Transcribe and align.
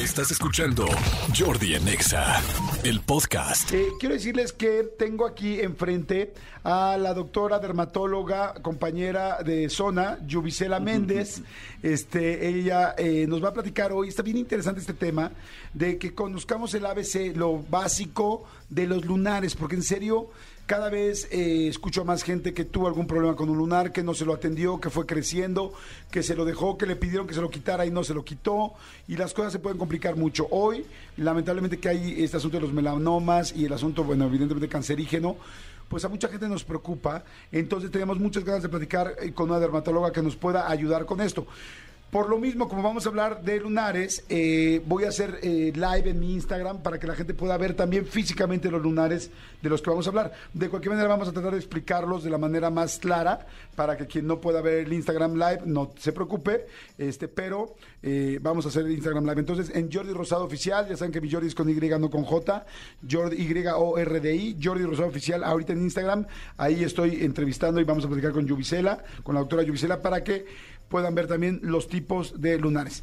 Estás 0.00 0.30
escuchando 0.30 0.86
Jordi 1.38 1.74
en 1.74 1.86
Exa, 1.86 2.40
el 2.84 3.02
podcast. 3.02 3.70
Eh, 3.70 3.86
quiero 4.00 4.14
decirles 4.14 4.54
que 4.54 4.82
tengo 4.98 5.26
aquí 5.26 5.60
enfrente 5.60 6.32
a 6.64 6.96
la 6.96 7.12
doctora 7.12 7.58
dermatóloga, 7.58 8.54
compañera 8.62 9.42
de 9.42 9.68
Zona, 9.68 10.18
Yubicela 10.26 10.80
Méndez. 10.80 11.42
Este, 11.82 12.48
ella 12.48 12.94
eh, 12.96 13.26
nos 13.28 13.44
va 13.44 13.50
a 13.50 13.52
platicar 13.52 13.92
hoy, 13.92 14.08
está 14.08 14.22
bien 14.22 14.38
interesante 14.38 14.80
este 14.80 14.94
tema, 14.94 15.32
de 15.74 15.98
que 15.98 16.14
conozcamos 16.14 16.72
el 16.72 16.86
ABC, 16.86 17.36
lo 17.36 17.58
básico 17.58 18.46
de 18.70 18.86
los 18.86 19.04
lunares, 19.04 19.54
porque 19.54 19.76
en 19.76 19.82
serio 19.82 20.30
cada 20.66 20.88
vez 20.88 21.28
eh, 21.32 21.66
escucho 21.68 22.02
a 22.02 22.04
más 22.04 22.22
gente 22.22 22.54
que 22.54 22.64
tuvo 22.64 22.86
algún 22.86 23.06
problema 23.06 23.34
con 23.34 23.48
un 23.48 23.58
lunar, 23.58 23.92
que 23.92 24.02
no 24.02 24.14
se 24.14 24.24
lo 24.24 24.32
atendió, 24.32 24.80
que 24.80 24.90
fue 24.90 25.04
creciendo, 25.06 25.72
que 26.10 26.22
se 26.22 26.36
lo 26.36 26.44
dejó, 26.44 26.78
que 26.78 26.86
le 26.86 26.96
pidieron 26.96 27.26
que 27.26 27.34
se 27.34 27.40
lo 27.40 27.50
quitara 27.50 27.86
y 27.86 27.90
no 27.90 28.04
se 28.04 28.14
lo 28.14 28.24
quitó. 28.24 28.74
Y 29.08 29.16
las 29.16 29.34
cosas 29.34 29.52
se 29.52 29.58
pueden 29.58 29.78
complicar 29.78 30.16
mucho. 30.16 30.46
Hoy, 30.50 30.86
lamentablemente 31.16 31.78
que 31.78 31.88
hay 31.88 32.22
este 32.22 32.36
asunto 32.36 32.56
de 32.56 32.62
los 32.62 32.72
melanomas 32.72 33.52
y 33.54 33.64
el 33.64 33.72
asunto, 33.72 34.04
bueno, 34.04 34.26
evidentemente 34.26 34.68
cancerígeno, 34.68 35.36
pues 35.88 36.04
a 36.04 36.08
mucha 36.08 36.28
gente 36.28 36.48
nos 36.48 36.62
preocupa. 36.62 37.24
Entonces 37.50 37.90
tenemos 37.90 38.20
muchas 38.20 38.44
ganas 38.44 38.62
de 38.62 38.68
platicar 38.68 39.16
eh, 39.20 39.32
con 39.32 39.50
una 39.50 39.58
dermatóloga 39.58 40.12
que 40.12 40.22
nos 40.22 40.36
pueda 40.36 40.70
ayudar 40.70 41.04
con 41.04 41.20
esto. 41.20 41.46
Por 42.10 42.28
lo 42.28 42.38
mismo, 42.38 42.68
como 42.68 42.82
vamos 42.82 43.06
a 43.06 43.08
hablar 43.08 43.42
de 43.42 43.60
lunares, 43.60 44.24
eh, 44.28 44.82
voy 44.84 45.04
a 45.04 45.10
hacer 45.10 45.38
eh, 45.42 45.72
live 45.72 46.10
en 46.10 46.18
mi 46.18 46.32
Instagram 46.34 46.82
para 46.82 46.98
que 46.98 47.06
la 47.06 47.14
gente 47.14 47.34
pueda 47.34 47.56
ver 47.56 47.74
también 47.74 48.04
físicamente 48.04 48.68
los 48.68 48.82
lunares 48.82 49.30
de 49.62 49.68
los 49.68 49.80
que 49.80 49.90
vamos 49.90 50.06
a 50.06 50.10
hablar. 50.10 50.32
De 50.52 50.68
cualquier 50.68 50.90
manera, 50.90 51.08
vamos 51.08 51.28
a 51.28 51.32
tratar 51.32 51.52
de 51.52 51.58
explicarlos 51.58 52.24
de 52.24 52.30
la 52.30 52.38
manera 52.38 52.68
más 52.68 52.98
clara 52.98 53.46
para 53.76 53.96
que 53.96 54.08
quien 54.08 54.26
no 54.26 54.40
pueda 54.40 54.60
ver 54.60 54.86
el 54.86 54.92
Instagram 54.92 55.34
live 55.34 55.60
no 55.66 55.92
se 55.98 56.10
preocupe. 56.10 56.66
Este, 56.98 57.28
pero 57.28 57.76
eh, 58.02 58.40
vamos 58.42 58.66
a 58.66 58.70
hacer 58.70 58.86
el 58.86 58.92
Instagram 58.92 59.24
live. 59.26 59.38
Entonces, 59.38 59.70
en 59.72 59.88
Jordi 59.92 60.12
Rosado 60.12 60.44
Oficial, 60.44 60.88
ya 60.88 60.96
saben 60.96 61.12
que 61.12 61.20
mi 61.20 61.30
Jordi 61.30 61.46
es 61.46 61.54
con 61.54 61.70
Y, 61.70 61.74
no 61.74 62.10
con 62.10 62.24
J. 62.24 62.66
Jordi 63.08 63.36
Y-O-R-D-I, 63.36 64.56
Jordi 64.60 64.82
Rosado 64.82 65.08
Oficial, 65.08 65.44
ahorita 65.44 65.74
en 65.74 65.82
Instagram. 65.82 66.26
Ahí 66.56 66.82
estoy 66.82 67.24
entrevistando 67.24 67.80
y 67.80 67.84
vamos 67.84 68.04
a 68.04 68.08
platicar 68.08 68.32
con 68.32 68.48
Yubicela, 68.48 69.04
con 69.22 69.36
la 69.36 69.42
doctora 69.42 69.62
Yubicela, 69.62 70.02
para 70.02 70.24
que 70.24 70.44
puedan 70.90 71.14
ver 71.14 71.26
también 71.26 71.60
los 71.62 71.88
tipos 71.88 72.38
de 72.42 72.58
lunares. 72.58 73.02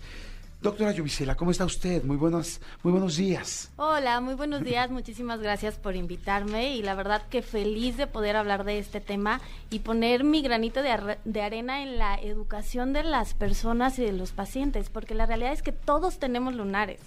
Doctora 0.59 0.91
Yubicela, 0.91 1.35
¿cómo 1.35 1.51
está 1.51 1.65
usted? 1.65 2.03
Muy 2.03 2.17
buenos, 2.17 2.59
muy 2.81 2.91
buenos 2.91 3.15
días. 3.15 3.71
Hola, 3.75 4.19
muy 4.21 4.33
buenos 4.33 4.63
días. 4.63 4.89
Muchísimas 4.89 5.39
gracias 5.39 5.75
por 5.75 5.95
invitarme 5.95 6.75
y 6.75 6.81
la 6.81 6.95
verdad 6.95 7.21
que 7.29 7.43
feliz 7.43 7.95
de 7.95 8.07
poder 8.07 8.35
hablar 8.35 8.63
de 8.63 8.79
este 8.79 8.99
tema 8.99 9.39
y 9.69 9.79
poner 9.79 10.23
mi 10.23 10.41
granito 10.41 10.81
de, 10.81 11.17
de, 11.23 11.41
arena 11.43 11.83
en 11.83 11.99
la 11.99 12.15
educación 12.15 12.91
de 12.91 13.03
las 13.03 13.35
personas 13.35 13.99
y 13.99 14.03
de 14.03 14.13
los 14.13 14.31
pacientes, 14.31 14.89
porque 14.89 15.13
la 15.13 15.27
realidad 15.27 15.53
es 15.53 15.61
que 15.61 15.71
todos 15.71 16.17
tenemos 16.17 16.55
lunares. 16.55 16.99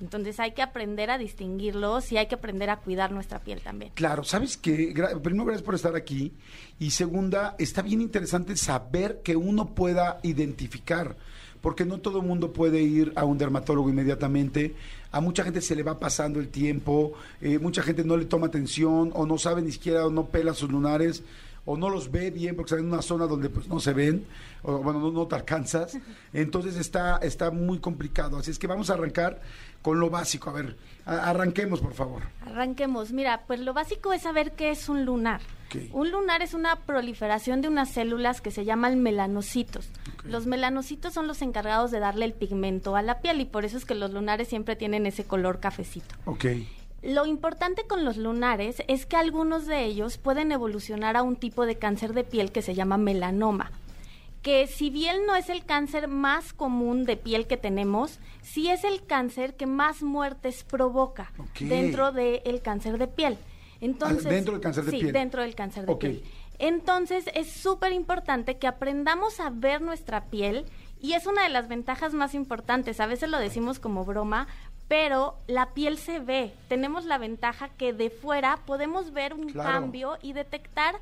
Entonces 0.00 0.38
hay 0.38 0.52
que 0.52 0.62
aprender 0.62 1.10
a 1.10 1.18
distinguirlos 1.18 2.12
y 2.12 2.18
hay 2.18 2.26
que 2.26 2.36
aprender 2.36 2.70
a 2.70 2.76
cuidar 2.76 3.10
nuestra 3.10 3.40
piel 3.40 3.60
también. 3.60 3.92
Claro, 3.94 4.24
sabes 4.24 4.56
que, 4.56 4.94
primero 5.22 5.44
gracias 5.44 5.64
por 5.64 5.74
estar 5.74 5.96
aquí. 5.96 6.32
Y 6.78 6.90
segunda, 6.90 7.56
está 7.58 7.82
bien 7.82 8.00
interesante 8.00 8.56
saber 8.56 9.20
que 9.24 9.36
uno 9.36 9.74
pueda 9.74 10.20
identificar, 10.22 11.16
porque 11.60 11.84
no 11.84 11.98
todo 11.98 12.20
el 12.20 12.26
mundo 12.26 12.52
puede 12.52 12.80
ir 12.80 13.12
a 13.16 13.24
un 13.24 13.38
dermatólogo 13.38 13.90
inmediatamente, 13.90 14.74
a 15.10 15.20
mucha 15.20 15.42
gente 15.42 15.60
se 15.60 15.74
le 15.74 15.82
va 15.82 15.98
pasando 15.98 16.38
el 16.38 16.48
tiempo, 16.48 17.14
eh, 17.40 17.58
mucha 17.58 17.82
gente 17.82 18.04
no 18.04 18.16
le 18.16 18.26
toma 18.26 18.46
atención 18.46 19.10
o 19.14 19.26
no 19.26 19.38
sabe 19.38 19.62
ni 19.62 19.72
siquiera 19.72 20.06
o 20.06 20.10
no 20.10 20.26
pela 20.26 20.54
sus 20.54 20.70
lunares 20.70 21.22
o 21.70 21.76
no 21.76 21.90
los 21.90 22.10
ve 22.10 22.30
bien 22.30 22.56
porque 22.56 22.70
están 22.70 22.86
en 22.86 22.90
una 22.90 23.02
zona 23.02 23.26
donde 23.26 23.50
pues 23.50 23.68
no 23.68 23.78
se 23.78 23.92
ven, 23.92 24.24
o 24.62 24.78
bueno, 24.78 25.00
no, 25.00 25.10
no 25.10 25.26
te 25.26 25.34
alcanzas. 25.34 25.98
Entonces 26.32 26.76
está, 26.76 27.18
está 27.18 27.50
muy 27.50 27.78
complicado. 27.78 28.38
Así 28.38 28.50
es 28.50 28.58
que 28.58 28.66
vamos 28.66 28.88
a 28.88 28.94
arrancar 28.94 29.42
con 29.82 30.00
lo 30.00 30.08
básico. 30.08 30.48
A 30.48 30.54
ver, 30.54 30.78
arranquemos, 31.04 31.82
por 31.82 31.92
favor. 31.92 32.22
Arranquemos. 32.46 33.12
Mira, 33.12 33.44
pues 33.46 33.60
lo 33.60 33.74
básico 33.74 34.14
es 34.14 34.22
saber 34.22 34.52
qué 34.52 34.70
es 34.70 34.88
un 34.88 35.04
lunar. 35.04 35.42
Un 35.92 36.10
lunar 36.10 36.40
es 36.40 36.54
una 36.54 36.76
proliferación 36.86 37.60
de 37.60 37.68
unas 37.68 37.90
células 37.90 38.40
que 38.40 38.50
se 38.50 38.64
llaman 38.64 39.02
melanocitos. 39.02 39.90
Los 40.24 40.46
melanocitos 40.46 41.12
son 41.12 41.26
los 41.26 41.42
encargados 41.42 41.90
de 41.90 42.00
darle 42.00 42.24
el 42.24 42.32
pigmento 42.32 42.96
a 42.96 43.02
la 43.02 43.20
piel 43.20 43.42
y 43.42 43.44
por 43.44 43.66
eso 43.66 43.76
es 43.76 43.84
que 43.84 43.94
los 43.94 44.10
lunares 44.10 44.48
siempre 44.48 44.74
tienen 44.74 45.04
ese 45.04 45.24
color 45.24 45.60
cafecito. 45.60 46.14
Okay. 46.24 46.66
Lo 47.02 47.26
importante 47.26 47.86
con 47.86 48.04
los 48.04 48.16
lunares 48.16 48.82
es 48.88 49.06
que 49.06 49.16
algunos 49.16 49.66
de 49.66 49.84
ellos 49.84 50.18
pueden 50.18 50.52
evolucionar 50.52 51.16
a 51.16 51.22
un 51.22 51.36
tipo 51.36 51.64
de 51.66 51.76
cáncer 51.76 52.12
de 52.12 52.24
piel 52.24 52.50
que 52.50 52.62
se 52.62 52.74
llama 52.74 52.98
melanoma 52.98 53.70
que 54.42 54.66
si 54.66 54.90
bien 54.90 55.26
no 55.26 55.34
es 55.34 55.48
el 55.48 55.64
cáncer 55.64 56.08
más 56.08 56.52
común 56.52 57.04
de 57.04 57.16
piel 57.16 57.46
que 57.46 57.56
tenemos, 57.56 58.18
sí 58.42 58.70
es 58.70 58.84
el 58.84 59.04
cáncer 59.04 59.56
que 59.56 59.66
más 59.66 60.02
muertes 60.02 60.64
provoca 60.64 61.32
dentro 61.58 62.12
del 62.12 62.62
cáncer 62.62 62.98
de 62.98 63.08
piel. 63.08 63.36
Entonces, 63.80 64.24
dentro 64.24 64.54
del 64.54 64.62
cáncer 64.62 64.84
de 64.84 64.90
sí, 64.90 65.00
piel. 65.00 65.12
dentro 65.12 65.42
del 65.42 65.54
cáncer 65.54 65.86
de 65.86 65.96
piel. 65.96 66.24
Entonces 66.58 67.26
es 67.34 67.52
súper 67.52 67.92
importante 67.92 68.58
que 68.58 68.66
aprendamos 68.66 69.38
a 69.38 69.50
ver 69.50 69.80
nuestra 69.80 70.24
piel 70.24 70.64
y 71.00 71.12
es 71.12 71.26
una 71.26 71.44
de 71.44 71.50
las 71.50 71.68
ventajas 71.68 72.14
más 72.14 72.34
importantes. 72.34 72.98
A 72.98 73.06
veces 73.06 73.30
lo 73.30 73.38
decimos 73.38 73.78
como 73.78 74.04
broma, 74.04 74.48
pero 74.88 75.36
la 75.46 75.74
piel 75.74 75.98
se 75.98 76.18
ve. 76.18 76.54
Tenemos 76.68 77.04
la 77.04 77.18
ventaja 77.18 77.68
que 77.68 77.92
de 77.92 78.10
fuera 78.10 78.58
podemos 78.66 79.12
ver 79.12 79.34
un 79.34 79.52
cambio 79.52 80.18
y 80.22 80.32
detectar 80.32 80.96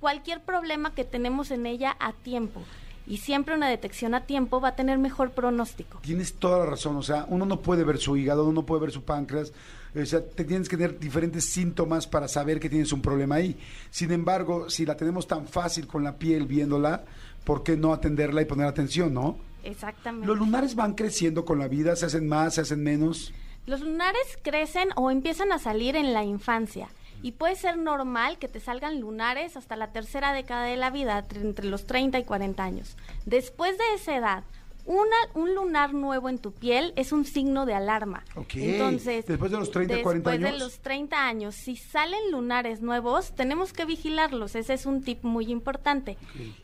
cualquier 0.00 0.40
problema 0.40 0.94
que 0.94 1.04
tenemos 1.04 1.50
en 1.50 1.66
ella 1.66 1.96
a 1.98 2.12
tiempo. 2.12 2.62
Y 3.06 3.18
siempre 3.18 3.54
una 3.54 3.68
detección 3.68 4.14
a 4.14 4.26
tiempo 4.26 4.60
va 4.60 4.68
a 4.68 4.76
tener 4.76 4.98
mejor 4.98 5.32
pronóstico. 5.32 5.98
Tienes 6.02 6.34
toda 6.34 6.60
la 6.60 6.66
razón, 6.66 6.96
o 6.96 7.02
sea, 7.02 7.26
uno 7.28 7.46
no 7.46 7.60
puede 7.60 7.84
ver 7.84 7.98
su 7.98 8.16
hígado, 8.16 8.44
uno 8.44 8.60
no 8.60 8.66
puede 8.66 8.82
ver 8.82 8.92
su 8.92 9.02
páncreas, 9.02 9.52
o 9.94 10.06
sea, 10.06 10.24
te 10.24 10.44
tienes 10.44 10.68
que 10.68 10.76
tener 10.76 10.98
diferentes 10.98 11.44
síntomas 11.44 12.06
para 12.06 12.28
saber 12.28 12.58
que 12.60 12.70
tienes 12.70 12.92
un 12.92 13.02
problema 13.02 13.36
ahí. 13.36 13.58
Sin 13.90 14.10
embargo, 14.12 14.70
si 14.70 14.86
la 14.86 14.96
tenemos 14.96 15.26
tan 15.26 15.46
fácil 15.46 15.86
con 15.86 16.02
la 16.02 16.16
piel 16.16 16.46
viéndola, 16.46 17.04
¿por 17.44 17.62
qué 17.62 17.76
no 17.76 17.92
atenderla 17.92 18.42
y 18.42 18.46
poner 18.46 18.66
atención, 18.66 19.12
no? 19.12 19.36
Exactamente. 19.64 20.26
¿Los 20.26 20.38
lunares 20.38 20.74
van 20.74 20.94
creciendo 20.94 21.44
con 21.44 21.58
la 21.58 21.68
vida? 21.68 21.94
¿Se 21.96 22.06
hacen 22.06 22.26
más, 22.26 22.54
se 22.54 22.62
hacen 22.62 22.82
menos? 22.82 23.32
Los 23.66 23.80
lunares 23.80 24.38
crecen 24.42 24.88
o 24.96 25.10
empiezan 25.10 25.52
a 25.52 25.58
salir 25.58 25.94
en 25.94 26.12
la 26.12 26.24
infancia. 26.24 26.88
Y 27.22 27.32
puede 27.32 27.56
ser 27.56 27.78
normal 27.78 28.38
que 28.38 28.48
te 28.48 28.60
salgan 28.60 29.00
lunares 29.00 29.56
hasta 29.56 29.76
la 29.76 29.92
tercera 29.92 30.32
década 30.32 30.64
de 30.64 30.76
la 30.76 30.90
vida, 30.90 31.24
entre 31.34 31.66
los 31.66 31.86
30 31.86 32.18
y 32.18 32.24
40 32.24 32.62
años. 32.62 32.96
Después 33.24 33.78
de 33.78 33.84
esa 33.94 34.16
edad, 34.16 34.44
una, 34.84 35.16
un 35.34 35.54
lunar 35.54 35.94
nuevo 35.94 36.28
en 36.28 36.38
tu 36.38 36.52
piel 36.52 36.92
es 36.96 37.12
un 37.12 37.24
signo 37.24 37.66
de 37.66 37.74
alarma. 37.74 38.24
Entonces, 38.54 39.26
después 39.26 39.52
de 39.52 39.58
los 39.58 39.70
30, 39.70 40.02
40 40.02 40.30
años. 40.30 40.40
Después 40.40 40.60
de 40.60 40.64
los 40.64 40.78
30 40.80 41.26
años, 41.26 41.54
si 41.54 41.76
salen 41.76 42.30
lunares 42.32 42.80
nuevos, 42.80 43.32
tenemos 43.34 43.72
que 43.72 43.84
vigilarlos. 43.84 44.56
Ese 44.56 44.74
es 44.74 44.86
un 44.86 45.02
tip 45.02 45.22
muy 45.22 45.52
importante. 45.52 46.18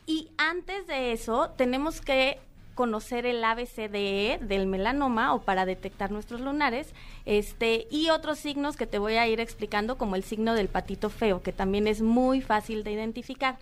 Y 0.05 0.29
antes 0.37 0.85
de 0.87 1.13
eso, 1.13 1.51
tenemos 1.55 2.01
que 2.01 2.39
conocer 2.79 3.25
el 3.25 3.43
ABCDE 3.43 4.39
del 4.41 4.65
melanoma 4.65 5.33
o 5.33 5.41
para 5.41 5.65
detectar 5.65 6.11
nuestros 6.11 6.39
lunares, 6.39 6.93
este 7.25 7.87
y 7.91 8.09
otros 8.09 8.39
signos 8.39 8.77
que 8.77 8.87
te 8.87 8.99
voy 8.99 9.15
a 9.15 9.27
ir 9.27 9.41
explicando 9.41 9.97
como 9.97 10.15
el 10.15 10.23
signo 10.23 10.53
del 10.53 10.69
patito 10.69 11.09
feo, 11.09 11.41
que 11.41 11.51
también 11.51 11.87
es 11.87 12.01
muy 12.01 12.39
fácil 12.39 12.85
de 12.85 12.93
identificar. 12.93 13.57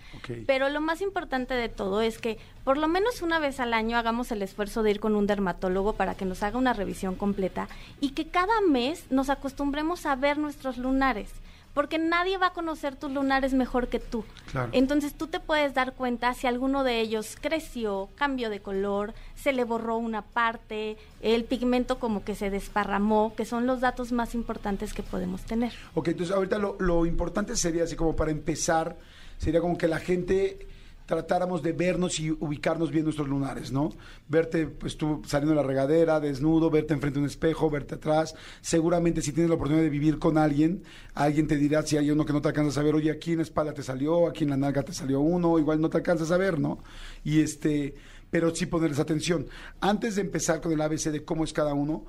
Pero 0.45 0.69
lo 0.69 0.81
más 0.81 1.01
importante 1.01 1.56
de 1.56 1.67
todo 1.67 2.03
es 2.03 2.19
que 2.19 2.38
por 2.63 2.77
lo 2.77 2.88
menos 2.88 3.23
una 3.23 3.39
vez 3.39 3.59
al 3.59 3.73
año 3.73 3.97
hagamos 3.97 4.31
el 4.31 4.44
esfuerzo 4.44 4.83
de 4.83 4.91
ir 4.91 5.00
con 5.00 5.16
un 5.16 5.25
dermatólogo 5.25 5.94
para 5.94 6.13
que 6.13 6.25
nos 6.25 6.44
haga 6.44 6.59
una 6.59 6.73
revisión 6.73 7.16
completa 7.16 7.69
y 8.00 8.11
que 8.11 8.27
cada 8.27 8.61
mes 8.69 9.07
nos 9.09 9.31
acostumbremos 9.31 10.06
a 10.06 10.16
ver 10.16 10.38
nuestros 10.38 10.77
lunares 10.77 11.33
porque 11.77 11.99
nadie 11.99 12.39
va 12.39 12.47
a 12.47 12.53
conocer 12.53 12.95
tus 12.95 13.11
lunares 13.11 13.53
mejor 13.53 13.88
que 13.88 13.99
tú. 13.99 14.25
Entonces 14.71 15.13
tú 15.13 15.27
te 15.27 15.39
puedes 15.39 15.75
dar 15.75 15.93
cuenta 15.93 16.33
si 16.33 16.47
alguno 16.47 16.83
de 16.83 17.01
ellos 17.01 17.38
creció, 17.39 18.09
cambió 18.15 18.49
de 18.49 18.61
color, 18.61 19.13
se 19.35 19.53
le 19.53 19.63
borró 19.63 19.97
una 19.97 20.23
parte, 20.23 20.97
el 21.21 21.43
pigmento 21.43 21.99
como 21.99 22.23
que 22.23 22.33
se 22.33 22.49
desparramó, 22.49 23.35
que 23.35 23.45
son 23.45 23.68
los 23.68 23.79
datos 23.79 24.12
más 24.12 24.33
importantes 24.33 24.95
que 24.95 25.03
podemos 25.03 25.44
tener. 25.44 25.71
Ok, 25.94 26.07
entonces 26.07 26.35
ahorita 26.35 26.57
lo, 26.57 26.77
lo 26.79 27.06
importante 27.06 27.56
sería 27.56 27.83
así 27.83 27.95
como 27.95 28.15
para 28.15 28.31
empezar, 28.31 28.97
sería 29.38 29.62
como 29.62 29.77
que 29.77 29.88
la 29.88 30.00
gente 30.00 30.68
tratáramos 31.07 31.63
de 31.63 31.71
vernos 31.71 32.19
y 32.19 32.31
ubicarnos 32.31 32.92
bien 32.92 33.06
nuestros 33.06 33.27
lunares, 33.27 33.71
¿no? 33.71 33.89
Verte, 34.27 34.68
pues 34.68 34.98
tú 34.98 35.21
saliendo 35.25 35.56
de 35.56 35.62
la 35.62 35.68
regadera, 35.68 36.19
desnudo, 36.19 36.69
verte 36.69 36.94
enfrente 36.94 37.18
de 37.18 37.24
un 37.24 37.30
espejo, 37.30 37.69
verte 37.69 37.95
atrás. 37.95 38.36
Seguramente 38.62 39.21
si 39.21 39.31
tienes 39.31 39.50
la 39.50 39.56
oportunidad 39.56 39.83
de 39.83 39.89
vivir 39.89 40.19
con 40.19 40.38
alguien, 40.38 40.83
alguien 41.15 41.48
te 41.48 41.56
dirá 41.56 41.81
si 41.83 41.95
hay 41.95 42.12
uno 42.12 42.25
que 42.25 42.33
no 42.33 42.42
te 42.42 42.50
alcanza 42.50 42.81
a 42.81 42.83
ver, 42.83 42.94
oye, 42.94 43.09
aquí 43.09 43.31
en 43.31 43.38
la 43.38 43.44
espalda 43.44 43.74
te 43.74 43.83
salió, 43.83 44.27
aquí 44.27 44.44
en 44.44 44.51
la 44.51 44.57
nalga 44.57 44.83
te 44.83 44.92
salió 44.94 45.21
uno, 45.21 45.57
igual 45.57 45.80
no 45.80 45.89
te 45.89 45.98
alcanzas 45.98 46.30
a 46.31 46.38
ver, 46.38 46.59
¿no? 46.59 46.80
Y 47.24 47.39
este, 47.39 47.95
pero 48.30 48.54
sí 48.54 48.65
ponerles 48.65 49.00
atención. 49.00 49.48
Antes 49.80 50.15
de 50.15 50.21
empezar 50.24 50.59
con 50.59 50.74
el 50.74 50.81
ABC 50.81 51.06
de 51.06 51.24
cómo 51.24 51.45
es 51.45 51.54
cada 51.54 51.74
uno, 51.74 52.06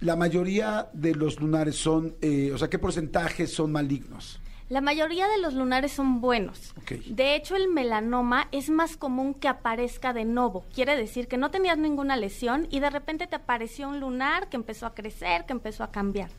la 0.00 0.16
mayoría 0.16 0.90
de 0.92 1.14
los 1.14 1.40
lunares 1.40 1.76
son, 1.76 2.16
eh, 2.20 2.50
o 2.52 2.58
sea, 2.58 2.68
¿qué 2.68 2.80
porcentajes 2.80 3.52
son 3.52 3.70
malignos? 3.70 4.40
La 4.70 4.80
mayoría 4.80 5.26
de 5.26 5.38
los 5.38 5.54
lunares 5.54 5.90
son 5.90 6.20
buenos. 6.20 6.74
De 7.06 7.34
hecho, 7.34 7.56
el 7.56 7.66
melanoma 7.66 8.46
es 8.52 8.70
más 8.70 8.96
común 8.96 9.34
que 9.34 9.48
aparezca 9.48 10.12
de 10.12 10.24
nuevo. 10.24 10.64
Quiere 10.72 10.94
decir 10.94 11.26
que 11.26 11.36
no 11.36 11.50
tenías 11.50 11.76
ninguna 11.76 12.16
lesión 12.16 12.68
y 12.70 12.78
de 12.78 12.88
repente 12.88 13.26
te 13.26 13.34
apareció 13.34 13.88
un 13.88 13.98
lunar 13.98 14.48
que 14.48 14.56
empezó 14.56 14.86
a 14.86 14.94
crecer, 14.94 15.44
que 15.44 15.54
empezó 15.54 15.82
a 15.82 15.90
cambiar. 15.90 16.30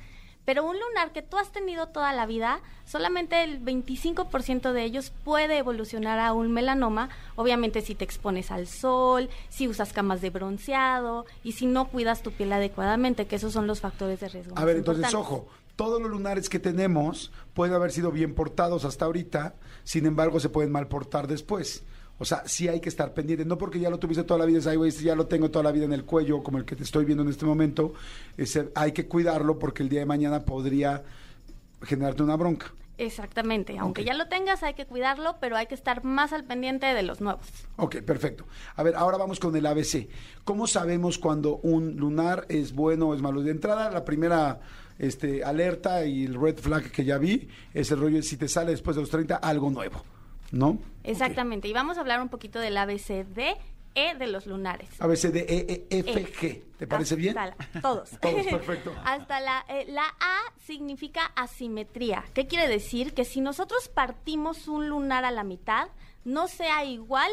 Pero 0.45 0.63
un 0.63 0.79
lunar 0.79 1.11
que 1.11 1.21
tú 1.21 1.35
has 1.35 1.51
tenido 1.51 1.87
toda 1.87 2.13
la 2.13 2.25
vida, 2.25 2.61
solamente 2.85 3.43
el 3.43 3.61
25% 3.61 4.71
de 4.71 4.83
ellos 4.85 5.11
puede 5.25 5.57
evolucionar 5.57 6.17
a 6.17 6.31
un 6.31 6.53
melanoma, 6.53 7.09
obviamente 7.35 7.81
si 7.81 7.95
te 7.95 8.05
expones 8.05 8.49
al 8.49 8.65
sol, 8.65 9.29
si 9.49 9.67
usas 9.67 9.91
camas 9.91 10.21
de 10.21 10.29
bronceado 10.29 11.25
y 11.43 11.51
si 11.51 11.65
no 11.65 11.89
cuidas 11.89 12.23
tu 12.23 12.31
piel 12.31 12.53
adecuadamente, 12.53 13.27
que 13.27 13.35
esos 13.35 13.51
son 13.51 13.67
los 13.67 13.81
factores 13.81 14.21
de 14.21 14.29
riesgo. 14.29 14.57
A 14.57 14.63
ver, 14.63 14.77
entonces, 14.77 15.13
ojo, 15.13 15.47
todos 15.81 15.99
los 15.99 16.11
lunares 16.11 16.47
que 16.47 16.59
tenemos 16.59 17.31
pueden 17.55 17.73
haber 17.73 17.91
sido 17.91 18.11
bien 18.11 18.35
portados 18.35 18.85
hasta 18.85 19.05
ahorita, 19.05 19.55
sin 19.83 20.05
embargo, 20.05 20.39
se 20.39 20.47
pueden 20.49 20.71
mal 20.71 20.87
portar 20.87 21.25
después. 21.27 21.81
O 22.19 22.25
sea, 22.25 22.43
sí 22.45 22.67
hay 22.67 22.79
que 22.81 22.87
estar 22.89 23.15
pendiente, 23.15 23.45
no 23.45 23.57
porque 23.57 23.79
ya 23.79 23.89
lo 23.89 23.97
tuviste 23.97 24.23
toda 24.23 24.37
la 24.41 24.45
vida, 24.45 24.59
es, 24.59 24.67
"Ay, 24.67 24.77
güey, 24.77 24.91
si 24.91 25.05
ya 25.05 25.15
lo 25.15 25.25
tengo 25.25 25.49
toda 25.49 25.63
la 25.63 25.71
vida 25.71 25.85
en 25.85 25.93
el 25.93 26.05
cuello, 26.05 26.43
como 26.43 26.59
el 26.59 26.65
que 26.65 26.75
te 26.75 26.83
estoy 26.83 27.03
viendo 27.03 27.23
en 27.23 27.29
este 27.29 27.47
momento, 27.47 27.93
ese- 28.37 28.69
hay 28.75 28.91
que 28.91 29.07
cuidarlo 29.07 29.57
porque 29.57 29.81
el 29.81 29.89
día 29.89 30.01
de 30.01 30.05
mañana 30.05 30.41
podría 30.45 31.01
generarte 31.81 32.21
una 32.21 32.35
bronca. 32.35 32.71
Exactamente, 32.99 33.79
aunque 33.79 34.03
ya 34.03 34.13
lo 34.13 34.27
tengas 34.27 34.61
hay 34.61 34.75
que 34.75 34.85
cuidarlo, 34.85 35.37
pero 35.41 35.57
hay 35.57 35.65
que 35.65 35.73
estar 35.73 36.03
más 36.03 36.31
al 36.31 36.43
pendiente 36.43 36.85
de 36.85 37.01
los 37.01 37.19
nuevos. 37.21 37.47
Ok, 37.77 38.01
perfecto. 38.05 38.45
A 38.75 38.83
ver, 38.83 38.95
ahora 38.95 39.17
vamos 39.17 39.39
con 39.39 39.55
el 39.55 39.65
ABC. 39.65 40.07
¿Cómo 40.43 40.67
sabemos 40.67 41.17
cuando 41.17 41.55
un 41.63 41.95
lunar 41.95 42.45
es 42.49 42.73
bueno 42.75 43.07
o 43.07 43.15
es 43.15 43.21
malo? 43.23 43.41
De 43.41 43.49
entrada, 43.49 43.89
la 43.89 44.05
primera 44.05 44.59
este, 45.01 45.43
alerta 45.43 46.05
y 46.05 46.25
el 46.25 46.39
red 46.39 46.57
flag 46.59 46.91
que 46.91 47.03
ya 47.03 47.17
vi 47.17 47.49
es 47.73 47.89
el 47.91 47.99
rollo 47.99 48.17
de 48.17 48.23
si 48.23 48.37
te 48.37 48.47
sale 48.47 48.69
después 48.71 48.95
de 48.95 49.01
los 49.01 49.09
30 49.09 49.35
algo 49.37 49.69
nuevo, 49.71 50.03
¿no? 50.51 50.77
Exactamente, 51.03 51.67
y 51.67 51.73
vamos 51.73 51.97
a 51.97 52.01
hablar 52.01 52.21
un 52.21 52.29
poquito 52.29 52.59
del 52.59 52.77
ABCD 52.77 53.39
E 53.93 54.15
de 54.15 54.27
los 54.27 54.45
lunares. 54.45 54.87
A 55.01 55.07
B, 55.07 55.17
C, 55.17 55.31
D, 55.31 55.39
E, 55.49 55.85
E, 55.89 55.99
F, 55.99 56.25
G. 56.33 56.61
¿Te 56.77 56.87
parece 56.87 57.15
bien? 57.17 57.37
Hasta 57.37 57.57
la- 57.73 57.81
todos. 57.81 58.09
Todos, 58.21 58.45
perfecto. 58.45 58.93
Hasta 59.03 59.41
la, 59.41 59.65
eh, 59.67 59.85
la 59.89 60.03
A 60.05 60.37
significa 60.65 61.25
asimetría. 61.35 62.23
¿Qué 62.33 62.47
quiere 62.47 62.69
decir? 62.69 63.13
Que 63.13 63.25
si 63.25 63.41
nosotros 63.41 63.89
partimos 63.89 64.69
un 64.69 64.87
lunar 64.87 65.25
a 65.25 65.31
la 65.31 65.43
mitad, 65.43 65.89
no 66.23 66.47
sea 66.47 66.85
igual 66.85 67.29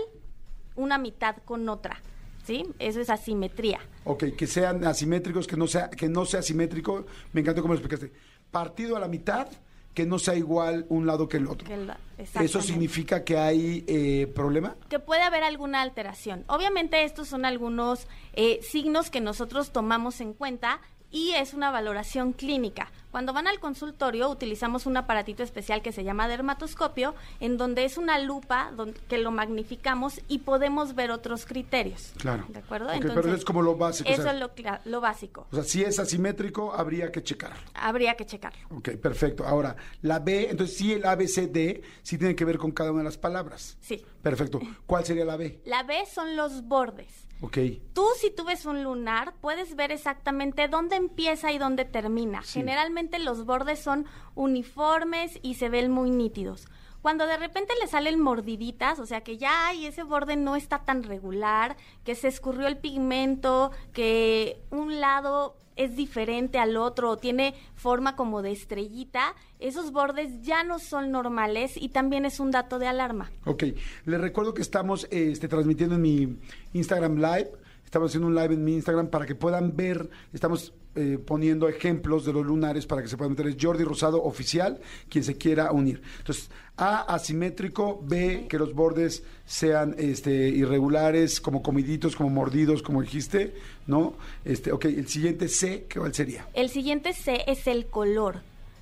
una 0.75 0.99
mitad 0.99 1.37
con 1.45 1.69
otra. 1.69 2.01
¿Sí? 2.49 2.65
Eso 2.79 2.99
es 3.03 3.11
asimetría. 3.11 3.79
Ok, 4.05 4.25
que 4.39 4.47
sean 4.47 4.83
asimétricos, 4.87 5.47
que 5.47 5.59
no 5.59 5.67
sea, 5.67 5.91
que 5.91 6.09
no 6.09 6.25
sea 6.25 6.41
simétrico. 6.41 7.05
Me 7.35 7.43
encantó 7.43 7.61
cómo 7.61 7.75
lo 7.75 7.79
explicaste. 7.79 8.11
Partido 8.51 8.97
a 8.97 9.01
la 9.01 9.07
mitad, 9.07 9.49
que 9.93 10.07
no 10.07 10.19
sea 10.19 10.35
igual 10.35 10.87
un 10.89 11.07
lado 11.07 11.29
que 11.29 11.37
el 11.37 11.47
otro. 11.47 11.69
Que 11.69 11.75
el- 11.75 11.93
¿Eso 12.41 12.63
significa 12.63 13.23
que 13.23 13.37
hay 13.37 13.85
eh, 13.87 14.33
problema? 14.35 14.77
que 14.89 14.99
puede 14.99 15.21
haber 15.25 15.43
alguna 15.43 15.83
alteración. 15.83 16.45
Obviamente 16.47 17.05
estos 17.05 17.29
son 17.29 17.45
algunos 17.45 18.07
eh, 18.33 18.61
signos 18.63 19.11
que 19.11 19.21
nosotros 19.21 19.71
tomamos 19.71 20.23
en 20.23 20.33
cuenta 20.33 20.81
y 21.11 21.33
es 21.33 21.53
una 21.53 21.71
valoración 21.71 22.33
clínica. 22.33 22.91
Cuando 23.11 23.33
van 23.33 23.47
al 23.47 23.59
consultorio 23.61 24.29
utilizamos 24.29 24.87
un 24.87 24.97
aparatito 24.97 25.43
especial 25.43 25.83
que 25.83 25.93
se 25.93 26.05
llama 26.05 26.29
dermatoscopio, 26.29 27.15
en 27.41 27.57
donde 27.57 27.85
es 27.85 27.97
una 27.99 28.19
lupa 28.19 28.71
don- 28.77 28.95
que 29.09 29.19
lo 29.19 29.31
magnificamos 29.31 30.21
y 30.29 30.39
podemos 30.41 30.95
ver 30.95 31.11
otros 31.11 31.47
criterios. 31.47 32.13
Claro. 32.19 32.45
¿De 32.49 32.59
acuerdo? 32.59 32.89
Ok, 32.89 33.07
pero 33.15 33.35
es 33.35 33.45
como 33.45 33.63
lo 33.63 33.77
básico, 33.77 34.09
o 34.09 34.13
Eso 34.13 34.23
sea- 34.23 34.33
es 34.33 34.39
lo, 34.41 34.51
lo 34.85 35.01
básico. 35.01 35.47
O 35.51 35.55
sea, 35.55 35.65
si 35.65 35.83
es 35.83 35.99
asimétrico, 35.99 36.73
habría 36.75 37.11
que 37.11 37.23
checarlo. 37.23 37.57
Habría 37.75 38.15
que 38.15 38.27
checarlo. 38.27 38.59
Ok, 38.77 38.91
perfecto. 38.97 39.47
Ahora, 39.47 39.75
la 40.03 40.19
B, 40.19 40.49
entonces 40.51 40.77
sí 40.77 40.93
el 40.93 41.05
A, 41.07 41.15
B, 41.15 41.29
C, 41.29 41.47
D, 41.47 41.83
sí 42.03 42.19
tiene 42.19 42.35
que 42.37 42.45
ver 42.45 42.59
con 42.59 42.73
cada 42.73 42.91
una 42.91 43.01
de 43.01 43.05
las 43.05 43.19
palabras. 43.19 43.77
Sí. 43.81 44.05
Perfecto. 44.23 44.61
¿Cuál 44.87 45.05
sería 45.05 45.25
la 45.25 45.37
B? 45.37 45.61
La 45.65 45.83
B 45.85 45.95
son 46.13 46.37
los 46.37 46.63
bordes. 46.65 47.27
Ok. 47.41 47.57
Tú, 47.93 48.05
si 48.21 48.31
tú 48.33 48.45
ves 48.45 48.67
un 48.67 48.83
lunar, 48.83 49.33
puedes 49.41 49.77
ver 49.77 49.93
exactamente 49.93 50.67
dónde 50.67 50.97
empieza 50.97 51.53
y 51.53 51.59
dónde 51.59 51.85
termina. 51.85 52.43
Sí. 52.43 52.55
Generalmente 52.59 52.98
los 53.19 53.45
bordes 53.45 53.79
son 53.79 54.07
uniformes 54.35 55.39
y 55.43 55.55
se 55.55 55.69
ven 55.69 55.91
muy 55.91 56.11
nítidos. 56.11 56.67
Cuando 57.01 57.27
de 57.27 57.37
repente 57.37 57.73
le 57.81 57.87
salen 57.87 58.21
mordiditas, 58.21 58.99
o 58.99 59.07
sea 59.07 59.23
que 59.23 59.39
ya 59.39 59.69
ay, 59.69 59.87
ese 59.87 60.03
borde 60.03 60.37
no 60.37 60.57
está 60.57 60.81
tan 60.81 61.05
regular, 61.05 61.77
que 62.05 62.15
se 62.15 62.29
escurrió 62.29 62.67
el 62.67 62.77
pigmento, 62.77 63.71
que 63.93 64.61
un 64.71 65.01
lado 65.01 65.57
es 65.79 65.95
diferente 65.95 66.59
al 66.59 66.77
otro 66.77 67.17
tiene 67.17 67.55
forma 67.77 68.17
como 68.17 68.43
de 68.43 68.51
estrellita, 68.51 69.37
esos 69.61 69.93
bordes 69.93 70.43
ya 70.43 70.65
no 70.65 70.81
son 70.81 71.13
normales 71.13 71.77
y 71.77 71.91
también 71.91 72.25
es 72.25 72.41
un 72.41 72.51
dato 72.51 72.81
de 72.81 72.89
alarma. 72.89 73.31
Ok. 73.47 73.65
Les 74.05 74.21
recuerdo 74.21 74.53
que 74.53 74.63
estamos 74.63 75.07
este, 75.11 75.47
transmitiendo 75.47 75.95
en 75.95 76.03
mi 76.03 76.39
Instagram 76.73 77.17
Live. 77.17 77.53
Estamos 77.85 78.11
haciendo 78.11 78.27
un 78.27 78.35
live 78.35 78.53
en 78.53 78.65
mi 78.65 78.75
Instagram 78.75 79.09
para 79.09 79.25
que 79.25 79.35
puedan 79.35 79.75
ver. 79.75 80.11
Estamos 80.33 80.75
eh, 80.99 81.17
poniendo 81.17 81.69
ejemplos 81.69 82.25
de 82.25 82.33
los 82.33 82.45
lunares 82.45 82.85
para 82.85 83.03
que 83.03 83.09
se 83.09 83.17
puedan 83.17 83.31
meter. 83.31 83.47
Es 83.47 83.57
Jordi 83.61 83.85
Rosado 83.85 84.21
Oficial, 84.25 84.81
quien 85.09 85.23
se 85.23 85.37
quiera 85.37 85.71
unir. 85.71 86.03
Entonces, 86.19 86.51
A, 86.77 87.03
asimétrico. 87.03 88.01
B, 88.03 88.47
que 88.49 88.59
los 88.59 88.75
bordes 88.75 89.23
sean 89.47 89.95
este, 89.97 90.49
irregulares, 90.49 91.41
como 91.41 91.63
comiditos, 91.63 92.17
como 92.17 92.31
mordidos, 92.31 92.83
como 92.83 93.01
dijiste. 93.01 93.55
¿No? 93.87 94.15
Este, 94.45 94.73
ok, 94.73 94.87
el 94.87 95.07
siguiente 95.07 95.47
C, 95.47 95.87
¿qué 95.89 96.01
sería? 96.13 96.49
El 96.53 96.69
siguiente 96.69 97.13
C 97.13 97.45
es 97.47 97.69
el 97.69 97.87
color. 97.87 98.41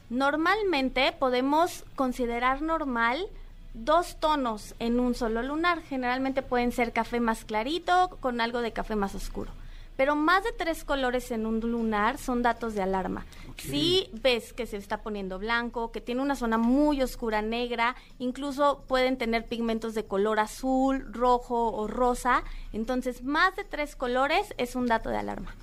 Normalmente 0.09 1.13
podemos 1.19 1.85
considerar 1.97 2.63
normal 2.63 3.27
dos 3.75 4.17
tonos 4.19 4.75
en 4.79 5.01
un 5.01 5.15
solo 5.15 5.43
lunar. 5.43 5.83
Generalmente 5.83 6.41
pueden 6.41 6.73
ser 6.73 6.95
café 6.95 7.21
más 7.21 7.45
clarito 7.45 8.17
con 8.21 8.41
algo 8.41 8.63
de 8.63 8.73
café 8.73 8.97
más 8.97 9.15
oscuro. 9.15 9.51
Pero 9.97 10.15
más 10.15 10.45
de 10.45 10.53
tres 10.53 10.85
colores 10.85 11.31
en 11.31 11.47
un 11.47 11.61
lunar 11.61 12.19
son 12.19 12.43
datos 12.43 12.75
de 12.75 12.83
alarma. 12.83 13.25
Si 13.57 14.11
ves 14.23 14.53
que 14.53 14.67
se 14.67 14.77
está 14.77 15.03
poniendo 15.03 15.39
blanco, 15.39 15.91
que 15.91 16.01
tiene 16.03 16.21
una 16.21 16.37
zona 16.37 16.59
muy 16.59 17.01
oscura 17.03 17.41
negra, 17.41 17.97
incluso 18.19 18.85
pueden 18.87 19.17
tener 19.17 19.47
pigmentos 19.47 19.95
de 19.95 20.05
color 20.05 20.39
azul, 20.39 21.07
rojo 21.13 21.73
o 21.73 21.87
rosa, 21.87 22.45
entonces 22.73 23.23
más 23.25 23.57
de 23.57 23.65
tres 23.65 23.97
colores 23.97 24.55
es 24.59 24.77
un 24.77 24.87
dato 24.87 25.09
de 25.09 25.17
alarma. 25.17 25.55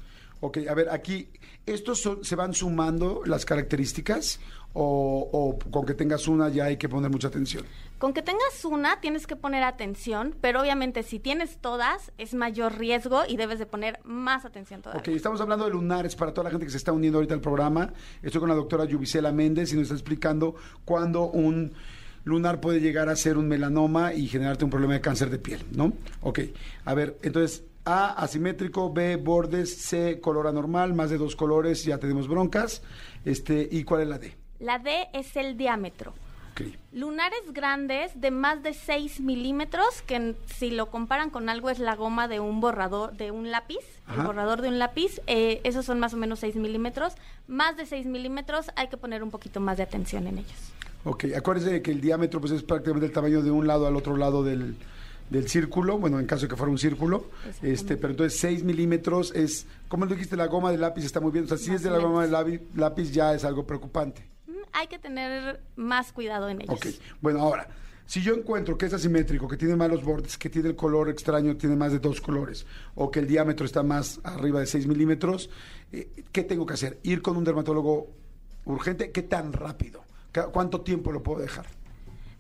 Ok, 0.42 0.58
a 0.70 0.74
ver, 0.74 0.90
aquí, 0.90 1.30
¿estos 1.66 2.02
son- 2.02 2.26
se 2.26 2.36
van 2.36 2.54
sumando 2.54 3.22
las 3.26 3.46
características 3.46 4.40
o, 4.74 5.30
o 5.32 5.72
con 5.72 5.86
que 5.86 5.94
tengas 5.94 6.28
una 6.28 6.50
ya 6.50 6.66
hay 6.66 6.78
que 6.78 6.90
poner 6.90 7.10
mucha 7.10 7.28
atención? 7.28 7.66
Con 8.00 8.14
que 8.14 8.22
tengas 8.22 8.66
una, 8.66 9.00
tienes 9.00 9.28
que 9.28 9.36
poner 9.36 9.64
atención, 9.64 10.36
pero 10.42 10.62
obviamente 10.62 11.04
si 11.04 11.20
tienes 11.20 11.58
todas, 11.58 12.12
es 12.18 12.34
mayor 12.34 12.78
riesgo 12.78 13.22
y 13.28 13.38
debes 13.38 13.60
de 13.60 13.66
poner 13.66 14.00
más 14.04 14.46
atención 14.46 14.82
todavía. 14.82 15.00
Ok, 15.00 15.08
estamos 15.10 15.40
hablando 15.40 15.66
de 15.66 15.72
lunares 15.72 16.16
para 16.16 16.34
toda 16.34 16.46
la 16.46 16.50
gente 16.50 16.66
que 16.66 16.72
se 16.72 16.78
está 16.78 16.92
uniendo 16.92 17.20
ahorita 17.20 17.34
al 17.34 17.42
programa. 17.42 17.94
Estoy 18.22 18.42
con 18.42 18.50
la 18.50 18.56
doctora 18.56 18.86
Yubicela 18.86 19.32
Méndez 19.32 19.72
y 19.72 19.76
nos 19.76 19.84
está 19.84 19.96
explicando 19.96 20.56
cuándo 20.84 21.30
un 21.30 21.74
lunar 22.26 22.60
puede 22.60 22.80
llegar 22.80 23.10
a 23.10 23.16
ser 23.16 23.38
un 23.38 23.48
melanoma 23.48 24.14
y 24.14 24.28
generarte 24.28 24.66
un 24.66 24.72
problema 24.72 24.94
de 24.94 25.02
cáncer 25.02 25.30
de 25.30 25.40
piel, 25.40 25.62
¿no? 25.72 25.94
Ok, 26.22 26.40
a 26.86 26.94
ver, 26.94 27.18
entonces 27.22 27.64
A, 27.86 28.12
asimétrico, 28.22 28.92
B, 28.94 29.18
bordes, 29.18 29.76
C, 29.78 30.20
color 30.22 30.48
anormal, 30.48 30.94
más 30.94 31.10
de 31.10 31.18
dos 31.18 31.36
colores, 31.36 31.84
ya 31.84 31.98
tenemos 31.98 32.28
broncas. 32.28 32.82
Este, 33.26 33.68
¿Y 33.70 33.84
cuál 33.84 34.02
es 34.02 34.08
la 34.08 34.20
D? 34.20 34.43
La 34.64 34.80
D 34.80 35.10
es 35.12 35.36
el 35.36 35.58
diámetro. 35.58 36.14
Ok. 36.54 36.62
Lunares 36.94 37.52
grandes 37.52 38.22
de 38.22 38.32
más 38.32 38.64
de 38.64 38.74
6 38.74 39.20
milímetros, 39.20 40.02
que 40.04 40.36
si 40.56 40.72
lo 40.72 40.90
comparan 40.90 41.32
con 41.32 41.50
algo 41.50 41.70
es 41.70 41.80
la 41.80 41.98
goma 41.98 42.30
de 42.30 42.40
un 42.40 42.62
borrador, 42.62 43.12
de 43.18 43.32
un 43.32 43.52
lápiz, 43.52 43.84
Ajá. 44.06 44.22
el 44.22 44.28
borrador 44.28 44.62
de 44.62 44.70
un 44.70 44.80
lápiz, 44.80 45.20
eh, 45.28 45.60
esos 45.66 45.84
son 45.84 46.00
más 46.00 46.14
o 46.14 46.18
menos 46.18 46.40
6 46.40 46.56
milímetros. 46.56 47.16
Más 47.46 47.76
de 47.76 47.86
6 47.86 48.06
milímetros 48.06 48.68
hay 48.78 48.88
que 48.88 48.96
poner 48.96 49.22
un 49.22 49.32
poquito 49.32 49.60
más 49.60 49.76
de 49.76 49.84
atención 49.84 50.28
en 50.28 50.38
ellos. 50.38 50.72
Ok, 51.04 51.26
acuérdese 51.36 51.70
de 51.70 51.82
que 51.82 51.92
el 51.92 52.00
diámetro 52.00 52.40
pues, 52.40 52.54
es 52.54 52.64
prácticamente 52.64 53.08
el 53.08 53.12
tamaño 53.12 53.42
de 53.42 53.52
un 53.52 53.68
lado 53.68 53.86
al 53.86 53.98
otro 53.98 54.16
lado 54.16 54.46
del, 54.46 54.78
del 55.30 55.50
círculo, 55.50 55.98
bueno, 55.98 56.22
en 56.22 56.26
caso 56.26 56.44
de 56.44 56.48
que 56.48 56.56
fuera 56.56 56.72
un 56.72 56.78
círculo, 56.78 57.26
este, 57.62 57.98
pero 57.98 58.12
entonces 58.12 58.40
6 58.40 58.64
milímetros 58.64 59.34
es, 59.36 59.66
como 59.90 60.06
lo 60.06 60.14
dijiste, 60.14 60.38
la 60.38 60.46
goma 60.46 60.72
del 60.72 60.80
lápiz 60.80 61.04
está 61.04 61.20
muy 61.20 61.34
bien, 61.34 61.44
o 61.44 61.48
sea, 61.50 61.58
si 61.58 61.72
Más 61.72 61.78
es 61.78 61.84
de 61.84 61.90
la 61.90 61.98
goma 61.98 62.22
del 62.22 62.32
lápiz, 62.32 62.62
lápiz 62.76 63.12
ya 63.12 63.34
es 63.34 63.44
algo 63.44 63.68
preocupante. 63.68 64.33
Hay 64.74 64.88
que 64.88 65.00
tener 65.00 65.62
más 65.76 66.12
cuidado 66.12 66.50
en 66.50 66.62
ellos. 66.62 66.76
Ok, 66.76 66.88
bueno, 67.22 67.40
ahora, 67.40 67.68
si 68.06 68.22
yo 68.22 68.34
encuentro 68.34 68.78
que 68.78 68.88
es 68.88 68.94
asimétrico, 68.94 69.48
que 69.48 69.56
tiene 69.58 69.76
malos 69.76 70.04
bordes, 70.04 70.38
que 70.38 70.50
tiene 70.50 70.70
el 70.70 70.76
color 70.76 71.10
extraño, 71.10 71.56
tiene 71.58 71.76
más 71.76 71.92
de 71.92 72.00
dos 72.00 72.20
colores, 72.22 72.66
o 72.96 73.10
que 73.12 73.20
el 73.20 73.28
diámetro 73.28 73.66
está 73.66 73.84
más 73.84 74.20
arriba 74.24 74.60
de 74.60 74.66
6 74.66 74.88
milímetros, 74.88 75.50
eh, 75.92 76.10
¿qué 76.32 76.44
tengo 76.44 76.66
que 76.66 76.74
hacer? 76.74 77.00
¿Ir 77.04 77.22
con 77.22 77.38
un 77.38 77.44
dermatólogo 77.44 78.08
urgente? 78.66 79.12
¿Qué 79.12 79.22
tan 79.22 79.54
rápido? 79.54 80.04
¿Cu- 80.34 80.52
¿Cuánto 80.52 80.82
tiempo 80.82 81.12
lo 81.12 81.24
puedo 81.24 81.40
dejar? 81.40 81.66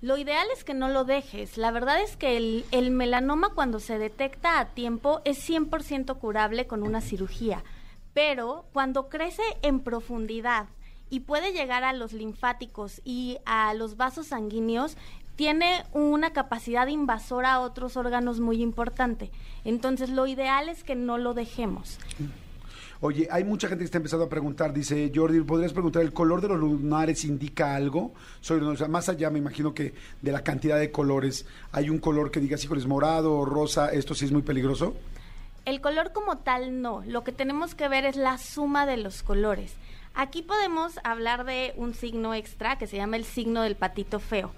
Lo 0.02 0.18
ideal 0.18 0.46
es 0.54 0.66
que 0.66 0.74
no 0.74 0.90
lo 0.90 1.06
dejes. 1.06 1.58
La 1.58 1.72
verdad 1.72 2.02
es 2.04 2.18
que 2.18 2.36
el, 2.36 2.66
el 2.72 2.92
melanoma 2.92 3.54
cuando 3.54 3.80
se 3.80 3.98
detecta 3.98 4.60
a 4.60 4.74
tiempo 4.74 5.22
es 5.24 5.50
100% 5.50 6.18
curable 6.20 6.68
con 6.68 6.84
una 6.84 7.00
cirugía. 7.00 7.64
Pero 8.14 8.66
cuando 8.74 9.08
crece 9.08 9.44
en 9.62 9.80
profundidad 9.80 10.66
y 11.14 11.20
puede 11.20 11.54
llegar 11.54 11.84
a 11.84 11.94
los 11.94 12.12
linfáticos 12.12 13.00
y 13.06 13.38
a 13.46 13.76
los 13.76 13.98
vasos 13.98 14.26
sanguíneos, 14.26 14.98
tiene 15.36 15.84
una 15.94 16.34
capacidad 16.34 16.88
invasora 16.88 17.54
a 17.54 17.60
otros 17.60 17.98
órganos 17.98 18.40
muy 18.40 18.64
importante. 18.64 19.30
Entonces, 19.64 20.10
lo 20.10 20.26
ideal 20.26 20.70
es 20.70 20.84
que 20.84 20.96
no 20.96 21.20
lo 21.20 21.36
dejemos. 21.36 22.00
Oye, 23.00 23.28
hay 23.30 23.44
mucha 23.44 23.68
gente 23.68 23.84
que 23.84 23.86
está 23.86 24.00
empezando 24.00 24.26
a 24.26 24.30
preguntar, 24.30 24.74
dice 24.74 25.12
Jordi, 25.14 25.42
¿podrías 25.42 25.72
preguntar, 25.72 26.02
¿el 26.02 26.14
color 26.14 26.42
de 26.42 26.48
los 26.48 26.58
lunares 26.58 27.26
indica 27.26 27.76
algo? 27.76 28.16
Soy, 28.42 28.60
o 28.62 28.76
sea, 28.76 28.88
más 28.88 29.08
allá, 29.08 29.30
me 29.30 29.38
imagino 29.38 29.72
que 29.72 29.94
de 30.20 30.32
la 30.32 30.44
cantidad 30.44 30.80
de 30.80 30.90
colores, 30.90 31.46
¿hay 31.74 31.92
un 31.92 32.00
color 32.00 32.32
que 32.32 32.40
diga, 32.40 32.58
si 32.58 32.68
es 32.74 32.88
morado 32.88 33.38
o 33.38 33.46
rosa, 33.46 33.92
esto 33.94 34.16
sí 34.16 34.26
es 34.26 34.32
muy 34.32 34.42
peligroso? 34.42 34.96
El 35.66 35.80
color 35.80 36.12
como 36.12 36.40
tal 36.40 36.82
no, 36.82 37.04
lo 37.06 37.24
que 37.24 37.32
tenemos 37.32 37.76
que 37.76 37.88
ver 37.88 38.04
es 38.04 38.16
la 38.16 38.40
suma 38.40 38.88
de 38.88 38.98
los 38.98 39.22
colores. 39.22 39.76
Aquí 40.14 40.44
podemos 40.44 41.00
hablar 41.04 41.44
de 41.44 41.74
un 41.76 41.94
signo 41.94 42.34
extra 42.34 42.78
que 42.78 42.88
se 42.88 42.98
llama 42.98 43.18
el 43.18 43.26
signo 43.26 43.64
del 43.64 43.76
patito 43.76 44.20
feo. 44.20 44.52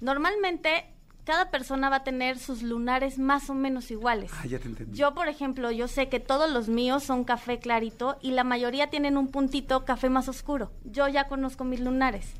Normalmente 0.00 0.86
cada 1.24 1.50
persona 1.50 1.90
va 1.90 1.96
a 1.96 2.04
tener 2.04 2.38
sus 2.38 2.62
lunares 2.62 3.18
más 3.18 3.50
o 3.50 3.54
menos 3.54 3.90
iguales. 3.90 4.30
Ah, 4.34 4.46
ya 4.46 4.58
te 4.58 4.68
entendí. 4.68 4.96
Yo, 4.96 5.14
por 5.14 5.28
ejemplo, 5.28 5.70
yo 5.70 5.88
sé 5.88 6.08
que 6.08 6.20
todos 6.20 6.50
los 6.50 6.68
míos 6.68 7.02
son 7.02 7.24
café 7.24 7.58
clarito 7.58 8.16
y 8.22 8.30
la 8.30 8.44
mayoría 8.44 8.88
tienen 8.88 9.16
un 9.16 9.28
puntito 9.28 9.84
café 9.84 10.08
más 10.08 10.28
oscuro. 10.28 10.70
Yo 10.84 11.08
ya 11.08 11.28
conozco 11.28 11.64
mis 11.64 11.80
lunares. 11.80 12.32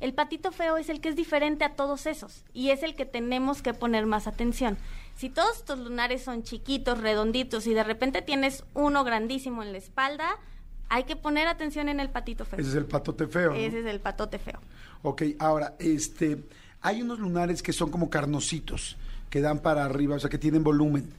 El 0.00 0.12
patito 0.12 0.52
feo 0.52 0.76
es 0.76 0.90
el 0.90 1.00
que 1.00 1.08
es 1.08 1.16
diferente 1.16 1.64
a 1.64 1.74
todos 1.74 2.04
esos 2.04 2.44
y 2.52 2.70
es 2.70 2.82
el 2.82 2.94
que 2.94 3.06
tenemos 3.06 3.62
que 3.62 3.72
poner 3.72 4.04
más 4.04 4.26
atención. 4.26 4.76
Si 5.14 5.30
todos 5.30 5.64
tus 5.64 5.78
lunares 5.78 6.22
son 6.22 6.42
chiquitos, 6.42 7.00
redonditos 7.00 7.66
y 7.66 7.72
de 7.74 7.84
repente 7.84 8.20
tienes 8.20 8.64
uno 8.74 9.04
grandísimo 9.04 9.62
en 9.62 9.72
la 9.72 9.78
espalda, 9.78 10.38
hay 10.88 11.04
que 11.04 11.16
poner 11.16 11.48
atención 11.48 11.88
en 11.88 12.00
el 12.00 12.10
patito 12.10 12.44
feo. 12.44 12.58
Ese 12.58 12.70
es 12.70 12.74
el 12.74 12.86
patote 12.86 13.26
feo. 13.26 13.50
¿no? 13.50 13.56
Ese 13.56 13.80
es 13.80 13.86
el 13.86 14.00
patote 14.00 14.38
feo. 14.38 14.60
Ok, 15.02 15.22
ahora, 15.38 15.74
este, 15.78 16.38
hay 16.80 17.02
unos 17.02 17.18
lunares 17.18 17.62
que 17.62 17.72
son 17.72 17.90
como 17.90 18.10
carnositos, 18.10 18.96
que 19.30 19.40
dan 19.40 19.60
para 19.60 19.84
arriba, 19.84 20.16
o 20.16 20.20
sea, 20.20 20.30
que 20.30 20.38
tienen 20.38 20.62
volumen. 20.62 21.12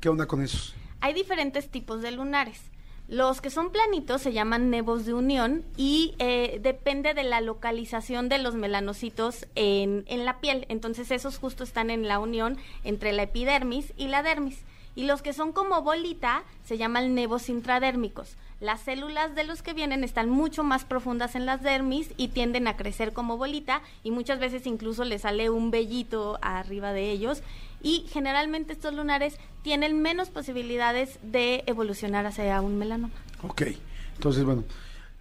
¿Qué 0.00 0.08
onda 0.08 0.26
con 0.26 0.42
esos? 0.42 0.74
Hay 1.00 1.14
diferentes 1.14 1.68
tipos 1.68 2.02
de 2.02 2.12
lunares. 2.12 2.60
Los 3.08 3.40
que 3.40 3.50
son 3.50 3.70
planitos 3.70 4.22
se 4.22 4.32
llaman 4.32 4.68
nevos 4.68 5.06
de 5.06 5.14
unión 5.14 5.64
y 5.76 6.14
eh, 6.18 6.58
depende 6.60 7.14
de 7.14 7.22
la 7.22 7.40
localización 7.40 8.28
de 8.28 8.38
los 8.38 8.56
melanocitos 8.56 9.46
en, 9.54 10.04
en 10.08 10.24
la 10.24 10.40
piel. 10.40 10.66
Entonces 10.68 11.12
esos 11.12 11.38
justo 11.38 11.62
están 11.62 11.90
en 11.90 12.08
la 12.08 12.18
unión 12.18 12.58
entre 12.82 13.12
la 13.12 13.22
epidermis 13.22 13.92
y 13.96 14.08
la 14.08 14.24
dermis. 14.24 14.58
Y 14.96 15.04
los 15.04 15.22
que 15.22 15.32
son 15.32 15.52
como 15.52 15.82
bolita 15.82 16.42
se 16.64 16.78
llaman 16.78 17.14
nevos 17.14 17.48
intradérmicos. 17.48 18.36
Las 18.60 18.80
células 18.80 19.34
de 19.34 19.44
los 19.44 19.60
que 19.62 19.74
vienen 19.74 20.02
están 20.02 20.30
mucho 20.30 20.64
más 20.64 20.86
profundas 20.86 21.34
en 21.36 21.44
las 21.44 21.62
dermis 21.62 22.08
y 22.16 22.28
tienden 22.28 22.66
a 22.66 22.76
crecer 22.78 23.12
como 23.12 23.36
bolita 23.36 23.82
y 24.02 24.10
muchas 24.10 24.40
veces 24.40 24.66
incluso 24.66 25.04
le 25.04 25.18
sale 25.18 25.50
un 25.50 25.70
vellito 25.70 26.38
arriba 26.40 26.92
de 26.94 27.10
ellos 27.10 27.42
y 27.82 28.06
generalmente 28.08 28.72
estos 28.72 28.94
lunares 28.94 29.36
tienen 29.62 30.00
menos 30.00 30.30
posibilidades 30.30 31.18
de 31.22 31.62
evolucionar 31.66 32.24
hacia 32.24 32.58
un 32.62 32.78
melanoma. 32.78 33.12
Ok, 33.42 33.62
entonces, 34.14 34.42
bueno, 34.44 34.64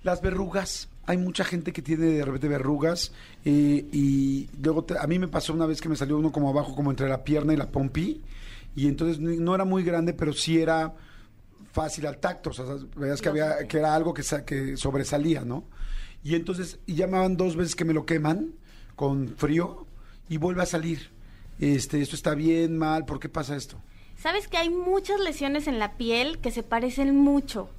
las 0.03 0.21
verrugas. 0.21 0.87
Hay 1.07 1.17
mucha 1.17 1.43
gente 1.43 1.71
que 1.73 1.83
tiene 1.83 2.05
de 2.05 2.25
repente 2.25 2.47
verrugas 2.47 3.11
eh, 3.43 3.85
y 3.91 4.47
luego 4.63 4.85
te- 4.85 4.97
a 4.97 5.05
mí 5.05 5.19
me 5.19 5.27
pasó 5.27 5.53
una 5.53 5.65
vez 5.67 5.79
que 5.81 5.89
me 5.89 5.95
salió 5.95 6.17
uno 6.17 6.31
como 6.31 6.49
abajo, 6.49 6.73
como 6.73 6.89
entre 6.89 7.07
la 7.09 7.23
pierna 7.23 7.53
y 7.53 7.57
la 7.57 7.67
pompi 7.67 8.21
y 8.75 8.87
entonces 8.87 9.19
no 9.19 9.55
era 9.55 9.65
muy 9.65 9.83
grande, 9.83 10.13
pero 10.13 10.33
sí 10.33 10.59
era 10.59 10.93
fácil 11.71 12.05
al 12.07 12.17
tacto, 12.19 12.51
o 12.51 12.53
sea, 12.53 12.65
veías 12.95 13.21
que, 13.21 13.29
había, 13.29 13.67
que 13.67 13.77
era 13.77 13.93
algo 13.95 14.13
que, 14.13 14.23
sa- 14.23 14.45
que 14.45 14.77
sobresalía, 14.77 15.41
¿no? 15.43 15.65
Y 16.23 16.35
entonces 16.35 16.79
y 16.85 16.95
llamaban 16.95 17.37
dos 17.37 17.55
veces 17.55 17.75
que 17.75 17.85
me 17.85 17.93
lo 17.93 18.05
queman 18.05 18.53
con 18.95 19.29
frío 19.37 19.85
y 20.29 20.37
vuelve 20.37 20.63
a 20.63 20.65
salir. 20.65 21.11
Este, 21.59 22.01
esto 22.01 22.15
está 22.15 22.33
bien, 22.35 22.77
mal, 22.77 23.05
¿por 23.05 23.19
qué 23.19 23.29
pasa 23.29 23.55
esto? 23.55 23.77
Sabes 24.17 24.47
que 24.47 24.57
hay 24.57 24.69
muchas 24.69 25.19
lesiones 25.19 25.67
en 25.67 25.77
la 25.79 25.93
piel 25.97 26.39
que 26.39 26.51
se 26.51 26.63
parecen 26.63 27.15
mucho. 27.15 27.69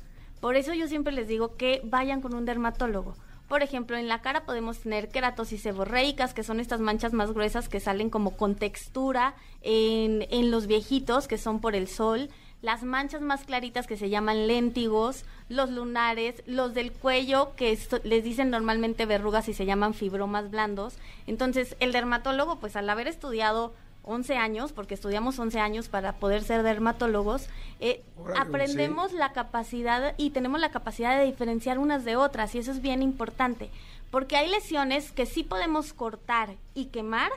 Por 0.40 0.56
eso 0.56 0.74
yo 0.74 0.86
siempre 0.86 1.12
les 1.12 1.26
digo 1.28 1.56
que 1.56 1.80
vayan 1.84 2.20
con 2.20 2.34
un 2.34 2.44
dermatólogo. 2.44 3.16
Por 3.48 3.62
ejemplo, 3.62 3.96
en 3.96 4.08
la 4.08 4.22
cara 4.22 4.44
podemos 4.44 4.80
tener 4.80 5.08
queratosis 5.08 5.62
seborreicas, 5.62 6.34
que 6.34 6.42
son 6.42 6.58
estas 6.58 6.80
manchas 6.80 7.12
más 7.12 7.32
gruesas 7.32 7.68
que 7.68 7.78
salen 7.78 8.10
como 8.10 8.36
con 8.36 8.56
textura 8.56 9.34
en, 9.62 10.26
en 10.30 10.50
los 10.50 10.66
viejitos, 10.66 11.28
que 11.28 11.38
son 11.38 11.60
por 11.60 11.76
el 11.76 11.86
sol. 11.86 12.28
Las 12.60 12.82
manchas 12.82 13.20
más 13.20 13.44
claritas 13.44 13.86
que 13.86 13.96
se 13.96 14.08
llaman 14.08 14.48
léntigos, 14.48 15.24
los 15.48 15.70
lunares, 15.70 16.42
los 16.46 16.74
del 16.74 16.90
cuello, 16.90 17.54
que 17.54 17.78
les 18.02 18.24
dicen 18.24 18.50
normalmente 18.50 19.06
verrugas 19.06 19.48
y 19.48 19.54
se 19.54 19.66
llaman 19.66 19.94
fibromas 19.94 20.50
blandos. 20.50 20.94
Entonces, 21.28 21.76
el 21.78 21.92
dermatólogo, 21.92 22.58
pues 22.58 22.74
al 22.74 22.90
haber 22.90 23.06
estudiado 23.06 23.74
11 24.06 24.36
años, 24.36 24.72
porque 24.72 24.94
estudiamos 24.94 25.38
11 25.38 25.60
años 25.60 25.88
para 25.88 26.14
poder 26.14 26.42
ser 26.42 26.62
dermatólogos, 26.62 27.48
eh, 27.80 28.02
aprendemos 28.38 29.12
la 29.12 29.32
capacidad 29.32 30.14
y 30.16 30.30
tenemos 30.30 30.60
la 30.60 30.70
capacidad 30.70 31.18
de 31.18 31.26
diferenciar 31.26 31.78
unas 31.78 32.04
de 32.04 32.16
otras, 32.16 32.54
y 32.54 32.58
eso 32.58 32.70
es 32.70 32.80
bien 32.80 33.02
importante, 33.02 33.68
porque 34.10 34.36
hay 34.36 34.48
lesiones 34.48 35.12
que 35.12 35.26
sí 35.26 35.42
podemos 35.42 35.92
cortar 35.92 36.54
y 36.74 36.86
quemar, 36.86 37.30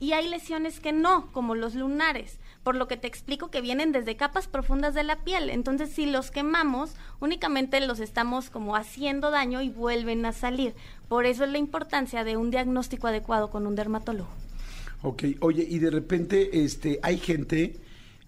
y 0.00 0.12
hay 0.12 0.28
lesiones 0.28 0.80
que 0.80 0.92
no, 0.92 1.32
como 1.32 1.54
los 1.54 1.74
lunares, 1.74 2.38
por 2.62 2.76
lo 2.76 2.86
que 2.86 2.96
te 2.96 3.08
explico 3.08 3.50
que 3.50 3.60
vienen 3.60 3.92
desde 3.92 4.16
capas 4.16 4.46
profundas 4.46 4.94
de 4.94 5.02
la 5.02 5.16
piel. 5.16 5.50
Entonces, 5.50 5.90
si 5.90 6.06
los 6.06 6.30
quemamos, 6.30 6.94
únicamente 7.20 7.80
los 7.80 7.98
estamos 7.98 8.50
como 8.50 8.76
haciendo 8.76 9.30
daño 9.30 9.60
y 9.60 9.70
vuelven 9.70 10.24
a 10.24 10.32
salir. 10.32 10.74
Por 11.08 11.26
eso 11.26 11.44
es 11.44 11.50
la 11.50 11.58
importancia 11.58 12.24
de 12.24 12.36
un 12.36 12.50
diagnóstico 12.50 13.08
adecuado 13.08 13.50
con 13.50 13.66
un 13.66 13.74
dermatólogo. 13.74 14.28
Ok, 15.02 15.24
oye, 15.40 15.66
y 15.68 15.78
de 15.78 15.90
repente 15.90 16.64
este, 16.64 16.98
hay 17.02 17.18
gente, 17.18 17.76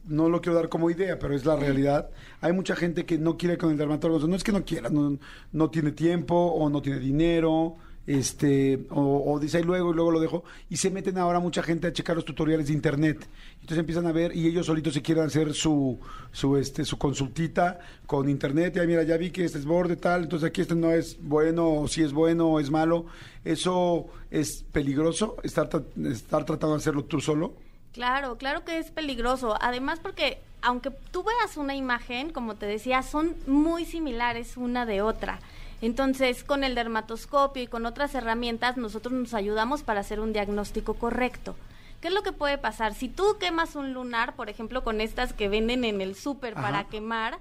no 0.06 0.28
lo 0.28 0.40
quiero 0.40 0.56
dar 0.56 0.68
como 0.68 0.90
idea, 0.90 1.18
pero 1.18 1.34
es 1.34 1.44
la 1.44 1.56
realidad, 1.56 2.10
hay 2.40 2.52
mucha 2.52 2.76
gente 2.76 3.04
que 3.04 3.18
no 3.18 3.36
quiere 3.36 3.58
con 3.58 3.72
el 3.72 3.76
dermatólogo, 3.76 4.26
no 4.28 4.36
es 4.36 4.44
que 4.44 4.52
no 4.52 4.64
quiera, 4.64 4.88
no, 4.88 5.18
no 5.52 5.70
tiene 5.70 5.90
tiempo 5.90 6.36
o 6.36 6.70
no 6.70 6.80
tiene 6.80 7.00
dinero, 7.00 7.76
este, 8.06 8.86
o, 8.90 9.38
dice 9.40 9.58
ahí 9.58 9.62
luego 9.62 9.92
y 9.92 9.94
luego 9.94 10.10
lo 10.10 10.20
dejo, 10.20 10.44
y 10.68 10.76
se 10.76 10.90
meten 10.90 11.18
ahora 11.18 11.38
mucha 11.38 11.62
gente 11.62 11.86
a 11.86 11.92
checar 11.92 12.16
los 12.16 12.24
tutoriales 12.24 12.68
de 12.68 12.72
internet. 12.72 13.28
Entonces 13.54 13.78
empiezan 13.78 14.06
a 14.06 14.12
ver 14.12 14.34
y 14.34 14.46
ellos 14.46 14.66
solitos 14.66 14.94
se 14.94 15.02
quieren 15.02 15.24
hacer 15.24 15.54
su, 15.54 15.98
su, 16.32 16.56
este, 16.56 16.84
su 16.84 16.98
consultita 16.98 17.80
con 18.06 18.28
internet, 18.28 18.76
y 18.76 18.86
mira, 18.86 19.02
ya 19.02 19.16
vi 19.16 19.30
que 19.30 19.44
este 19.44 19.58
es 19.58 19.64
borde 19.64 19.96
tal, 19.96 20.24
entonces 20.24 20.48
aquí 20.48 20.60
este 20.60 20.74
no 20.74 20.90
es 20.90 21.18
bueno, 21.20 21.68
o 21.72 21.88
si 21.88 22.02
es 22.02 22.12
bueno 22.12 22.48
o 22.48 22.60
es 22.60 22.70
malo. 22.70 23.06
¿Eso 23.44 24.06
es 24.30 24.64
peligroso, 24.70 25.36
estar, 25.42 25.68
estar 26.04 26.44
tratando 26.44 26.70
de 26.70 26.80
hacerlo 26.80 27.04
tú 27.04 27.20
solo? 27.20 27.54
Claro, 27.92 28.36
claro 28.36 28.64
que 28.64 28.78
es 28.78 28.90
peligroso. 28.90 29.56
Además 29.60 29.98
porque 30.00 30.38
aunque 30.62 30.90
tú 31.10 31.24
veas 31.24 31.56
una 31.56 31.74
imagen, 31.74 32.30
como 32.30 32.56
te 32.56 32.66
decía, 32.66 33.02
son 33.02 33.34
muy 33.46 33.84
similares 33.84 34.56
una 34.56 34.86
de 34.86 35.02
otra. 35.02 35.40
Entonces, 35.82 36.44
con 36.44 36.64
el 36.64 36.74
dermatoscopio 36.74 37.62
y 37.62 37.66
con 37.66 37.86
otras 37.86 38.14
herramientas, 38.14 38.76
nosotros 38.76 39.14
nos 39.14 39.34
ayudamos 39.34 39.82
para 39.82 40.00
hacer 40.00 40.20
un 40.20 40.32
diagnóstico 40.32 40.94
correcto. 40.94 41.56
¿Qué 42.00 42.08
es 42.08 42.14
lo 42.14 42.22
que 42.22 42.32
puede 42.32 42.58
pasar? 42.58 42.94
Si 42.94 43.08
tú 43.08 43.36
quemas 43.38 43.76
un 43.76 43.92
lunar, 43.92 44.34
por 44.34 44.48
ejemplo, 44.48 44.82
con 44.82 45.00
estas 45.00 45.32
que 45.32 45.48
venden 45.48 45.84
en 45.84 46.00
el 46.00 46.14
súper 46.14 46.54
para 46.54 46.84
quemar, 46.84 47.34
ah, 47.34 47.38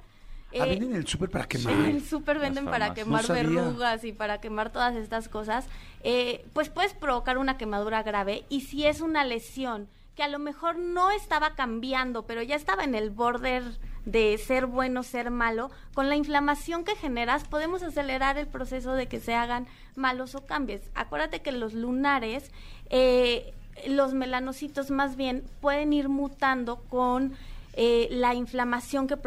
eh, 0.52 0.70
¿venden 0.70 0.92
en 0.92 0.96
el 0.98 1.08
súper 1.08 1.30
para 1.30 1.48
quemar? 1.48 1.74
en 1.74 1.86
el 1.86 2.06
súper 2.06 2.40
venden 2.40 2.66
para 2.66 2.94
quemar 2.94 3.28
No 3.28 3.36
verrugas 3.36 4.04
y 4.04 4.12
para 4.12 4.42
quemar 4.42 4.72
todas 4.72 4.96
estas 4.96 5.30
cosas, 5.30 5.66
eh, 6.04 6.46
pues 6.54 6.70
puedes 6.70 6.94
provocar 6.94 7.38
una 7.38 7.58
quemadura 7.58 8.04
grave 8.04 8.44
y 8.50 8.62
si 8.62 8.86
es 8.86 9.00
una 9.00 9.24
lesión 9.24 9.88
que 10.20 10.24
a 10.24 10.28
lo 10.28 10.38
mejor 10.38 10.78
no 10.78 11.12
estaba 11.12 11.56
cambiando, 11.56 12.24
pero 12.26 12.42
ya 12.42 12.58
estaba 12.58 12.84
en 12.84 12.94
el 12.94 13.10
border 13.10 13.64
de 14.04 14.38
ser 14.38 14.66
bueno, 14.66 15.02
ser 15.02 15.32
malo, 15.32 15.72
con 15.94 16.10
la 16.10 16.18
inflamación 16.18 16.84
que 16.84 16.98
generas 16.98 17.48
podemos 17.48 17.84
acelerar 17.84 18.38
el 18.38 18.46
proceso 18.46 18.96
de 18.96 19.08
que 19.08 19.22
se 19.22 19.34
hagan 19.34 19.66
malos 19.96 20.36
o 20.36 20.46
cambios. 20.46 20.82
Acuérdate 20.94 21.42
que 21.42 21.54
los 21.54 21.74
lunares, 21.74 22.52
eh, 22.90 23.54
los 23.88 24.14
melanocitos 24.14 24.92
más 24.92 25.16
bien 25.16 25.46
pueden 25.62 25.94
ir 25.94 26.10
mutando 26.10 26.82
con 26.90 27.34
eh, 27.74 28.08
la 28.12 28.34
inflamación 28.34 29.08
que, 29.08 29.18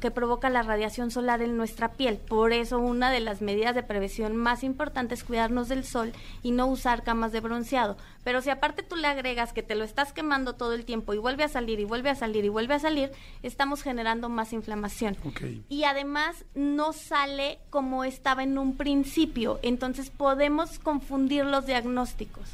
que 0.00 0.10
provoca 0.10 0.50
la 0.50 0.62
radiación 0.62 1.10
solar 1.10 1.42
en 1.42 1.56
nuestra 1.56 1.92
piel. 1.92 2.16
Por 2.16 2.52
eso 2.52 2.78
una 2.78 3.10
de 3.10 3.20
las 3.20 3.42
medidas 3.42 3.74
de 3.74 3.82
prevención 3.82 4.36
más 4.36 4.64
importantes 4.64 5.08
es 5.10 5.24
cuidarnos 5.24 5.68
del 5.68 5.84
sol 5.84 6.12
y 6.42 6.50
no 6.50 6.66
usar 6.66 7.02
camas 7.02 7.32
de 7.32 7.40
bronceado. 7.40 7.96
Pero 8.24 8.42
si 8.42 8.50
aparte 8.50 8.82
tú 8.82 8.96
le 8.96 9.06
agregas 9.06 9.52
que 9.52 9.62
te 9.62 9.74
lo 9.74 9.84
estás 9.84 10.12
quemando 10.12 10.54
todo 10.54 10.74
el 10.74 10.84
tiempo 10.84 11.14
y 11.14 11.18
vuelve 11.18 11.44
a 11.44 11.48
salir 11.48 11.80
y 11.80 11.84
vuelve 11.84 12.10
a 12.10 12.14
salir 12.14 12.44
y 12.44 12.48
vuelve 12.48 12.74
a 12.74 12.78
salir, 12.78 13.10
estamos 13.42 13.82
generando 13.82 14.28
más 14.28 14.52
inflamación. 14.52 15.16
Y 15.68 15.84
además 15.84 16.44
no 16.54 16.92
sale 16.92 17.58
como 17.70 18.04
estaba 18.04 18.42
en 18.42 18.58
un 18.58 18.76
principio, 18.76 19.58
entonces 19.62 20.10
podemos 20.10 20.78
confundir 20.78 21.44
los 21.44 21.66
diagnósticos. 21.66 22.48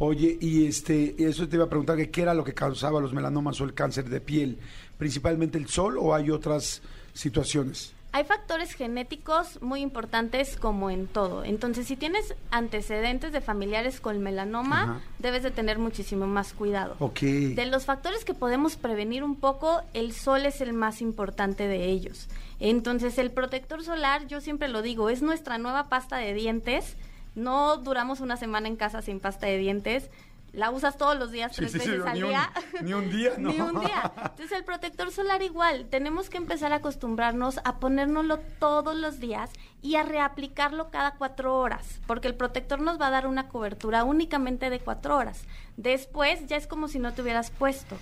Oye, 0.00 0.38
y 0.40 0.66
este, 0.66 1.16
eso 1.18 1.48
te 1.48 1.56
iba 1.56 1.64
a 1.64 1.68
preguntar 1.68 1.96
que 1.96 2.10
qué 2.10 2.22
era 2.22 2.34
lo 2.34 2.44
que 2.44 2.54
causaba 2.54 3.00
los 3.00 3.12
melanomas 3.12 3.60
o 3.60 3.64
el 3.64 3.74
cáncer 3.74 4.08
de 4.08 4.20
piel, 4.20 4.58
principalmente 4.96 5.58
el 5.58 5.68
sol 5.68 5.98
o 5.98 6.14
hay 6.14 6.30
otras 6.30 6.82
situaciones. 7.14 7.94
Hay 8.12 8.24
factores 8.24 8.72
genéticos 8.72 9.60
muy 9.60 9.80
importantes 9.80 10.56
como 10.56 10.88
en 10.88 11.08
todo. 11.08 11.44
Entonces, 11.44 11.86
si 11.86 11.94
tienes 11.94 12.34
antecedentes 12.50 13.32
de 13.32 13.42
familiares 13.42 14.00
con 14.00 14.18
melanoma, 14.22 14.82
Ajá. 14.82 15.00
debes 15.18 15.42
de 15.42 15.50
tener 15.50 15.78
muchísimo 15.78 16.26
más 16.26 16.54
cuidado. 16.54 16.96
Ok. 17.00 17.20
De 17.20 17.66
los 17.66 17.84
factores 17.84 18.24
que 18.24 18.32
podemos 18.32 18.76
prevenir 18.76 19.22
un 19.22 19.36
poco, 19.36 19.82
el 19.92 20.12
sol 20.12 20.46
es 20.46 20.62
el 20.62 20.72
más 20.72 21.02
importante 21.02 21.68
de 21.68 21.84
ellos. 21.84 22.28
Entonces, 22.60 23.18
el 23.18 23.30
protector 23.30 23.84
solar, 23.84 24.26
yo 24.26 24.40
siempre 24.40 24.68
lo 24.68 24.80
digo, 24.80 25.10
es 25.10 25.20
nuestra 25.20 25.58
nueva 25.58 25.90
pasta 25.90 26.16
de 26.16 26.32
dientes. 26.32 26.96
No 27.38 27.76
duramos 27.78 28.20
una 28.20 28.36
semana 28.36 28.68
en 28.68 28.76
casa 28.76 29.00
sin 29.02 29.20
pasta 29.20 29.46
de 29.46 29.58
dientes. 29.58 30.10
La 30.52 30.70
usas 30.70 30.96
todos 30.96 31.16
los 31.18 31.30
días, 31.30 31.52
Sí, 31.52 31.58
tres 31.58 31.72
sí, 31.72 31.78
sí, 31.80 31.90
veces 31.90 32.06
al 32.06 32.14
ni 32.18 32.22
un- 32.22 32.28
día. 32.30 32.50
ni 32.82 32.92
un 32.94 33.10
día, 33.10 33.30
no. 33.38 33.50
ni 33.50 33.60
un 33.60 33.80
día. 33.80 34.12
Entonces, 34.16 34.52
el 34.52 34.64
protector 34.64 35.10
solar 35.12 35.42
igual. 35.42 35.86
Tenemos 35.90 36.30
que 36.30 36.38
empezar 36.38 36.72
a 36.72 36.76
acostumbrarnos 36.76 37.60
a 37.64 37.78
ponérnoslo 37.78 38.38
todos 38.58 38.96
los 38.96 39.20
días 39.20 39.50
y 39.82 39.96
a 39.96 40.04
reaplicarlo 40.04 40.90
cada 40.90 41.12
cuatro 41.16 41.56
horas, 41.58 42.00
porque 42.06 42.28
el 42.28 42.34
protector 42.34 42.80
nos 42.80 42.98
va 43.00 43.08
a 43.08 43.10
dar 43.10 43.26
una 43.26 43.48
cobertura 43.48 44.04
únicamente 44.04 44.70
de 44.70 44.80
cuatro 44.80 45.16
horas. 45.16 45.44
Después 45.76 46.46
ya 46.46 46.56
es 46.56 46.66
como 46.66 46.88
si 46.88 46.98
no 46.98 47.12
te 47.12 47.20
hubieras 47.22 47.50
puesto. 47.50 47.96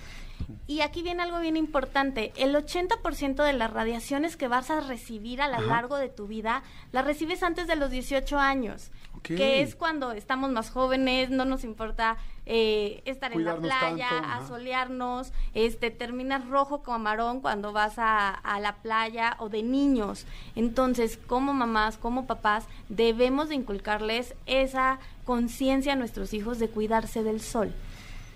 Y 0.67 0.81
aquí 0.81 1.01
viene 1.01 1.23
algo 1.23 1.39
bien 1.39 1.57
importante. 1.57 2.31
El 2.37 2.55
80% 2.55 3.43
de 3.43 3.53
las 3.53 3.71
radiaciones 3.73 4.37
que 4.37 4.47
vas 4.47 4.69
a 4.69 4.79
recibir 4.81 5.41
a 5.41 5.47
lo 5.49 5.65
largo 5.67 5.97
de 5.97 6.09
tu 6.09 6.27
vida, 6.27 6.63
las 6.91 7.05
recibes 7.05 7.43
antes 7.43 7.67
de 7.67 7.75
los 7.75 7.89
18 7.91 8.39
años. 8.39 8.91
Que 9.23 9.61
es 9.61 9.75
cuando 9.75 10.11
estamos 10.11 10.51
más 10.51 10.69
jóvenes, 10.69 11.29
no 11.29 11.45
nos 11.45 11.63
importa 11.63 12.17
eh, 12.45 13.01
estar 13.05 13.33
en 13.33 13.43
la 13.43 13.57
playa, 13.57 14.09
tanto, 14.09 14.25
ajá. 14.25 14.37
asolearnos, 14.37 15.33
este, 15.53 15.91
terminas 15.91 16.47
rojo 16.47 16.81
como 16.83 16.99
marón 16.99 17.41
cuando 17.41 17.73
vas 17.73 17.97
a, 17.97 18.29
a 18.29 18.59
la 18.59 18.77
playa 18.77 19.35
o 19.39 19.49
de 19.49 19.63
niños. 19.63 20.25
Entonces, 20.55 21.19
como 21.27 21.53
mamás, 21.53 21.97
como 21.97 22.25
papás, 22.25 22.65
debemos 22.89 23.49
de 23.49 23.55
inculcarles 23.55 24.33
esa 24.45 24.99
conciencia 25.25 25.93
a 25.93 25.95
nuestros 25.95 26.33
hijos 26.33 26.59
de 26.59 26.69
cuidarse 26.69 27.23
del 27.23 27.41
sol. 27.41 27.73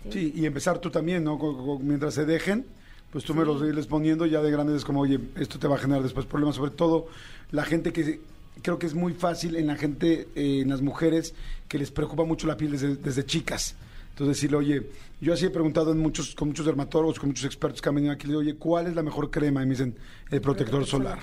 Sí, 0.09 0.33
y 0.35 0.45
empezar 0.45 0.79
tú 0.79 0.89
también, 0.89 1.23
¿no? 1.23 1.37
Mientras 1.79 2.15
se 2.15 2.25
dejen, 2.25 2.65
pues 3.11 3.23
tú 3.23 3.35
me 3.35 3.45
los 3.45 3.61
irles 3.61 3.87
poniendo 3.87 4.25
ya 4.25 4.41
de 4.41 4.51
grandes 4.51 4.77
es 4.77 4.85
como, 4.85 5.01
oye, 5.01 5.19
esto 5.35 5.59
te 5.59 5.67
va 5.67 5.75
a 5.75 5.79
generar 5.79 6.01
después 6.01 6.25
problemas, 6.25 6.55
sobre 6.55 6.71
todo 6.71 7.07
la 7.51 7.63
gente 7.63 7.93
que 7.93 8.19
creo 8.61 8.79
que 8.79 8.87
es 8.87 8.93
muy 8.93 9.13
fácil 9.13 9.55
en 9.55 9.67
la 9.67 9.75
gente, 9.75 10.27
eh, 10.35 10.61
en 10.61 10.69
las 10.69 10.81
mujeres, 10.81 11.33
que 11.67 11.77
les 11.77 11.91
preocupa 11.91 12.23
mucho 12.25 12.47
la 12.47 12.57
piel 12.57 12.71
desde, 12.71 12.95
desde 12.95 13.25
chicas. 13.25 13.75
Entonces 14.11 14.37
decirle, 14.37 14.57
oye, 14.57 14.87
yo 15.21 15.33
así 15.33 15.45
he 15.45 15.49
preguntado 15.49 15.91
en 15.91 15.99
muchos, 15.99 16.35
con 16.35 16.49
muchos 16.49 16.65
dermatólogos, 16.65 17.19
con 17.19 17.29
muchos 17.29 17.45
expertos 17.45 17.81
que 17.81 17.89
han 17.89 17.95
venido 17.95 18.13
aquí, 18.13 18.27
le 18.27 18.31
digo, 18.31 18.41
oye, 18.41 18.55
¿cuál 18.55 18.87
es 18.87 18.95
la 18.95 19.03
mejor 19.03 19.31
crema? 19.31 19.63
Y 19.63 19.65
me 19.65 19.71
dicen, 19.71 19.95
el 20.29 20.41
protector 20.41 20.85
solar. 20.85 21.19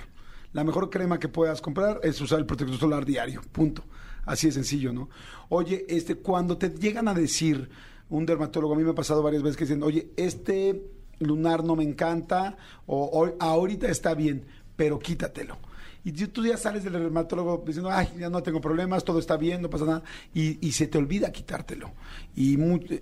La 0.53 0.65
mejor 0.65 0.89
crema 0.89 1.19
que 1.19 1.29
puedas 1.29 1.61
comprar 1.61 2.01
es 2.03 2.21
usar 2.21 2.39
el 2.39 2.47
protector 2.47 2.79
solar 2.79 3.05
diario, 3.05 3.43
punto. 3.53 3.85
Así 4.25 4.47
de 4.47 4.53
sencillo, 4.53 4.93
¿no? 4.93 5.11
Oye, 5.49 5.85
este, 5.89 6.17
cuando 6.17 6.57
te 6.57 6.71
llegan 6.71 7.09
a 7.09 7.15
decir 7.15 7.69
un 8.09 8.25
dermatólogo, 8.25 8.75
a 8.75 8.77
mí 8.77 8.85
me 8.85 8.91
ha 8.91 8.95
pasado 8.95 9.23
varias 9.23 9.43
veces 9.43 9.57
que 9.57 9.65
dicen, 9.65 9.83
oye, 9.83 10.11
este 10.17 10.83
lunar 11.19 11.65
no 11.65 11.77
me 11.77 11.85
encanta, 11.85 12.57
o, 12.87 13.05
o 13.05 13.37
ahorita 13.39 13.89
está 13.89 14.15
bien, 14.15 14.47
pero 14.77 14.99
quítatelo. 14.99 15.59
Y 16.09 16.13
tú- 16.13 16.43
ya 16.47 16.57
sales 16.57 16.85
del 16.85 16.95
dermatólogo 16.95 17.63
diciendo, 17.67 17.91
ay, 17.93 18.09
ya 18.19 18.31
no 18.31 18.43
tengo 18.43 18.61
problemas, 18.63 19.05
todo 19.05 19.19
está 19.19 19.37
bien, 19.37 19.61
no 19.61 19.69
pasa 19.69 19.85
nada, 19.85 20.03
y, 20.33 20.67
y 20.67 20.73
se 20.73 20.87
te 20.87 20.97
olvida 20.97 21.31
quitártelo. 21.31 21.91
Y 22.35 22.57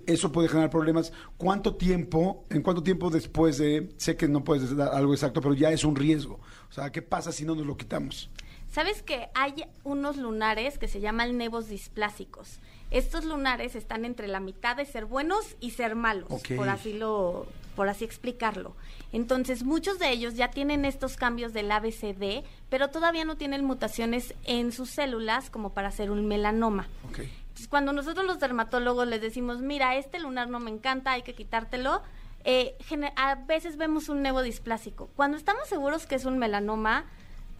eso 0.05 0.29
puede 0.31 0.49
generar 0.49 0.69
problemas. 0.69 1.13
¿Cuánto 1.37 1.75
tiempo, 1.75 2.43
en 2.49 2.61
cuánto 2.61 2.83
tiempo 2.83 3.09
después 3.09 3.57
de, 3.59 3.89
sé 3.95 4.17
que 4.17 4.27
no 4.27 4.43
puedes 4.43 4.75
dar 4.75 4.93
algo 4.93 5.13
exacto, 5.13 5.39
pero 5.39 5.53
ya 5.53 5.71
es 5.71 5.85
un 5.85 5.95
riesgo? 5.95 6.41
O 6.69 6.73
sea, 6.73 6.91
¿qué 6.91 7.01
pasa 7.01 7.31
si 7.31 7.45
no 7.45 7.55
nos 7.55 7.65
lo 7.65 7.77
quitamos? 7.77 8.29
¿Sabes 8.69 9.01
que 9.03 9.29
hay 9.33 9.63
unos 9.85 10.17
lunares 10.17 10.77
que 10.77 10.89
se 10.89 10.99
llaman 10.99 11.37
nevos 11.37 11.69
displásicos? 11.69 12.59
Estos 12.91 13.25
lunares 13.25 13.75
están 13.75 14.05
entre 14.05 14.27
la 14.27 14.39
mitad 14.39 14.75
de 14.75 14.85
ser 14.85 15.05
buenos 15.05 15.55
y 15.59 15.71
ser 15.71 15.95
malos, 15.95 16.41
por 16.55 16.69
así 16.69 16.93
lo 16.93 17.47
por 17.75 17.89
así 17.89 18.05
explicarlo. 18.05 18.75
Entonces, 19.13 19.63
muchos 19.63 19.99
de 19.99 20.09
ellos 20.09 20.33
ya 20.33 20.49
tienen 20.49 20.83
estos 20.83 21.15
cambios 21.15 21.53
del 21.53 21.71
ABCD, 21.71 22.43
pero 22.69 22.89
todavía 22.89 23.23
no 23.23 23.37
tienen 23.37 23.63
mutaciones 23.63 24.33
en 24.45 24.71
sus 24.71 24.89
células 24.89 25.51
como 25.51 25.73
para 25.73 25.89
hacer 25.89 26.09
un 26.09 26.25
melanoma. 26.27 26.87
Ok. 27.07 27.19
Entonces, 27.19 27.67
cuando 27.67 27.93
nosotros 27.93 28.25
los 28.25 28.39
dermatólogos 28.39 29.07
les 29.07 29.21
decimos, 29.21 29.61
mira, 29.61 29.95
este 29.95 30.17
lunar 30.17 30.49
no 30.49 30.59
me 30.59 30.71
encanta, 30.71 31.11
hay 31.11 31.21
que 31.21 31.35
quitártelo, 31.35 32.01
eh, 32.43 32.75
a 33.15 33.35
veces 33.35 33.77
vemos 33.77 34.09
un 34.09 34.23
nevo 34.23 34.41
displásico. 34.41 35.11
Cuando 35.15 35.37
estamos 35.37 35.67
seguros 35.67 36.07
que 36.07 36.15
es 36.15 36.25
un 36.25 36.39
melanoma, 36.39 37.05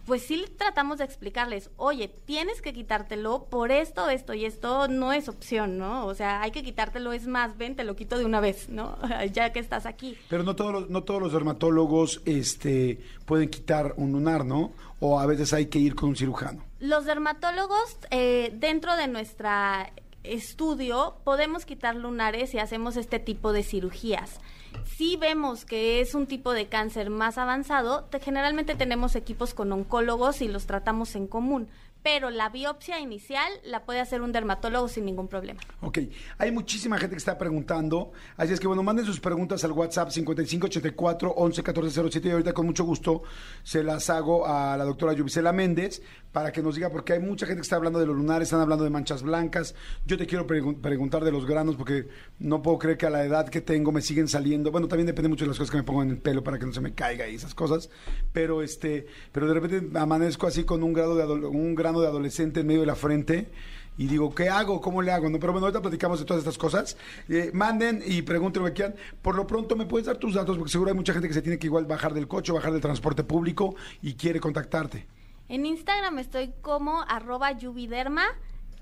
pues 0.08 0.22
sí 0.22 0.46
tratamos 0.56 0.98
de 0.98 1.04
explicarles, 1.04 1.68
oye, 1.76 2.08
tienes 2.08 2.62
que 2.62 2.72
quitártelo 2.72 3.44
por 3.44 3.70
esto, 3.70 4.08
esto 4.08 4.32
y 4.32 4.46
esto 4.46 4.88
no 4.88 5.12
es 5.12 5.28
opción, 5.28 5.76
¿no? 5.76 6.06
O 6.06 6.14
sea, 6.14 6.40
hay 6.40 6.50
que 6.50 6.62
quitártelo, 6.62 7.12
es 7.12 7.26
más, 7.26 7.58
ven, 7.58 7.76
te 7.76 7.84
lo 7.84 7.94
quito 7.94 8.16
de 8.16 8.24
una 8.24 8.40
vez, 8.40 8.70
¿no? 8.70 8.96
ya 9.32 9.52
que 9.52 9.58
estás 9.60 9.84
aquí. 9.84 10.16
Pero 10.30 10.44
no 10.44 10.56
todos 10.56 10.72
los, 10.72 10.90
no 10.90 11.02
todos 11.04 11.20
los 11.20 11.34
dermatólogos 11.34 12.22
este, 12.24 12.98
pueden 13.26 13.50
quitar 13.50 13.92
un 13.98 14.12
lunar, 14.12 14.46
¿no? 14.46 14.72
O 14.98 15.20
a 15.20 15.26
veces 15.26 15.52
hay 15.52 15.66
que 15.66 15.78
ir 15.78 15.94
con 15.94 16.08
un 16.08 16.16
cirujano. 16.16 16.64
Los 16.80 17.04
dermatólogos, 17.04 17.98
eh, 18.10 18.50
dentro 18.54 18.96
de 18.96 19.08
nuestra 19.08 19.92
estudio, 20.24 21.16
podemos 21.22 21.66
quitar 21.66 21.96
lunares 21.96 22.54
y 22.54 22.58
hacemos 22.58 22.96
este 22.96 23.18
tipo 23.18 23.52
de 23.52 23.62
cirugías. 23.62 24.40
Si 24.84 25.16
vemos 25.16 25.64
que 25.64 26.00
es 26.00 26.14
un 26.14 26.26
tipo 26.26 26.52
de 26.52 26.66
cáncer 26.68 27.08
más 27.10 27.38
avanzado, 27.38 28.04
te- 28.04 28.20
generalmente 28.20 28.74
tenemos 28.74 29.14
equipos 29.16 29.54
con 29.54 29.70
oncólogos 29.72 30.42
y 30.42 30.48
los 30.48 30.66
tratamos 30.66 31.14
en 31.14 31.26
común. 31.26 31.68
Pero 32.02 32.30
la 32.30 32.48
biopsia 32.48 33.00
inicial 33.00 33.50
la 33.64 33.84
puede 33.84 34.00
hacer 34.00 34.22
un 34.22 34.32
dermatólogo 34.32 34.88
sin 34.88 35.04
ningún 35.04 35.28
problema. 35.28 35.60
Ok, 35.80 35.98
hay 36.38 36.52
muchísima 36.52 36.96
gente 36.98 37.14
que 37.16 37.18
está 37.18 37.36
preguntando, 37.36 38.12
así 38.36 38.52
es 38.52 38.60
que 38.60 38.66
bueno, 38.66 38.82
manden 38.82 39.04
sus 39.04 39.20
preguntas 39.20 39.64
al 39.64 39.72
WhatsApp 39.72 40.10
5584 40.10 41.34
111407 41.36 42.28
y 42.28 42.30
ahorita 42.30 42.52
con 42.52 42.66
mucho 42.66 42.84
gusto 42.84 43.22
se 43.62 43.82
las 43.82 44.10
hago 44.10 44.46
a 44.46 44.76
la 44.76 44.84
doctora 44.84 45.12
Yubisela 45.12 45.52
Méndez 45.52 46.02
para 46.32 46.52
que 46.52 46.62
nos 46.62 46.74
diga, 46.76 46.90
porque 46.90 47.14
hay 47.14 47.20
mucha 47.20 47.46
gente 47.46 47.60
que 47.60 47.62
está 47.62 47.76
hablando 47.76 47.98
de 47.98 48.06
los 48.06 48.14
lunares, 48.14 48.48
están 48.48 48.60
hablando 48.60 48.84
de 48.84 48.90
manchas 48.90 49.22
blancas, 49.22 49.74
yo 50.06 50.16
te 50.18 50.26
quiero 50.26 50.46
pregun- 50.46 50.80
preguntar 50.80 51.24
de 51.24 51.32
los 51.32 51.46
granos 51.46 51.76
porque 51.76 52.08
no 52.38 52.62
puedo 52.62 52.78
creer 52.78 52.96
que 52.98 53.06
a 53.06 53.10
la 53.10 53.24
edad 53.24 53.48
que 53.48 53.60
tengo 53.60 53.92
me 53.92 54.02
siguen 54.02 54.28
saliendo, 54.28 54.70
bueno, 54.70 54.88
también 54.88 55.06
depende 55.06 55.28
mucho 55.28 55.44
de 55.44 55.48
las 55.48 55.58
cosas 55.58 55.70
que 55.72 55.78
me 55.78 55.82
pongo 55.84 56.02
en 56.02 56.10
el 56.10 56.18
pelo 56.18 56.44
para 56.44 56.58
que 56.58 56.66
no 56.66 56.72
se 56.72 56.80
me 56.80 56.92
caiga 56.94 57.26
y 57.28 57.34
esas 57.34 57.54
cosas, 57.54 57.90
pero 58.32 58.62
este, 58.62 59.06
pero 59.32 59.48
de 59.48 59.54
repente 59.54 59.98
amanezco 59.98 60.46
así 60.46 60.64
con 60.64 60.82
un 60.82 60.92
grado 60.92 61.16
de 61.16 61.24
un 61.48 61.74
grano 61.88 62.00
de 62.00 62.08
adolescente 62.08 62.60
en 62.60 62.66
medio 62.66 62.80
de 62.80 62.86
la 62.86 62.94
frente 62.94 63.48
y 63.96 64.06
digo, 64.06 64.32
¿qué 64.32 64.48
hago? 64.48 64.80
¿Cómo 64.80 65.02
le 65.02 65.10
hago? 65.10 65.28
No, 65.28 65.40
pero 65.40 65.52
bueno, 65.52 65.66
ahorita 65.66 65.82
platicamos 65.82 66.20
de 66.20 66.24
todas 66.24 66.40
estas 66.40 66.56
cosas. 66.56 66.96
Eh, 67.28 67.50
manden 67.52 68.00
y 68.06 68.22
pregunten 68.22 68.62
lo 68.62 68.68
que 68.68 68.74
quieran. 68.74 68.94
Por 69.20 69.34
lo 69.34 69.46
pronto, 69.46 69.74
¿me 69.74 69.86
puedes 69.86 70.06
dar 70.06 70.18
tus 70.18 70.34
datos? 70.34 70.56
Porque 70.56 70.70
seguro 70.70 70.90
hay 70.90 70.96
mucha 70.96 71.12
gente 71.12 71.26
que 71.26 71.34
se 71.34 71.42
tiene 71.42 71.58
que 71.58 71.66
igual 71.66 71.84
bajar 71.86 72.14
del 72.14 72.28
coche, 72.28 72.52
bajar 72.52 72.72
del 72.72 72.80
transporte 72.80 73.24
público 73.24 73.74
y 74.00 74.14
quiere 74.14 74.38
contactarte. 74.38 75.06
En 75.48 75.66
Instagram 75.66 76.18
estoy 76.20 76.52
como 76.60 77.02
arroba 77.08 77.50
yubiderma 77.52 78.24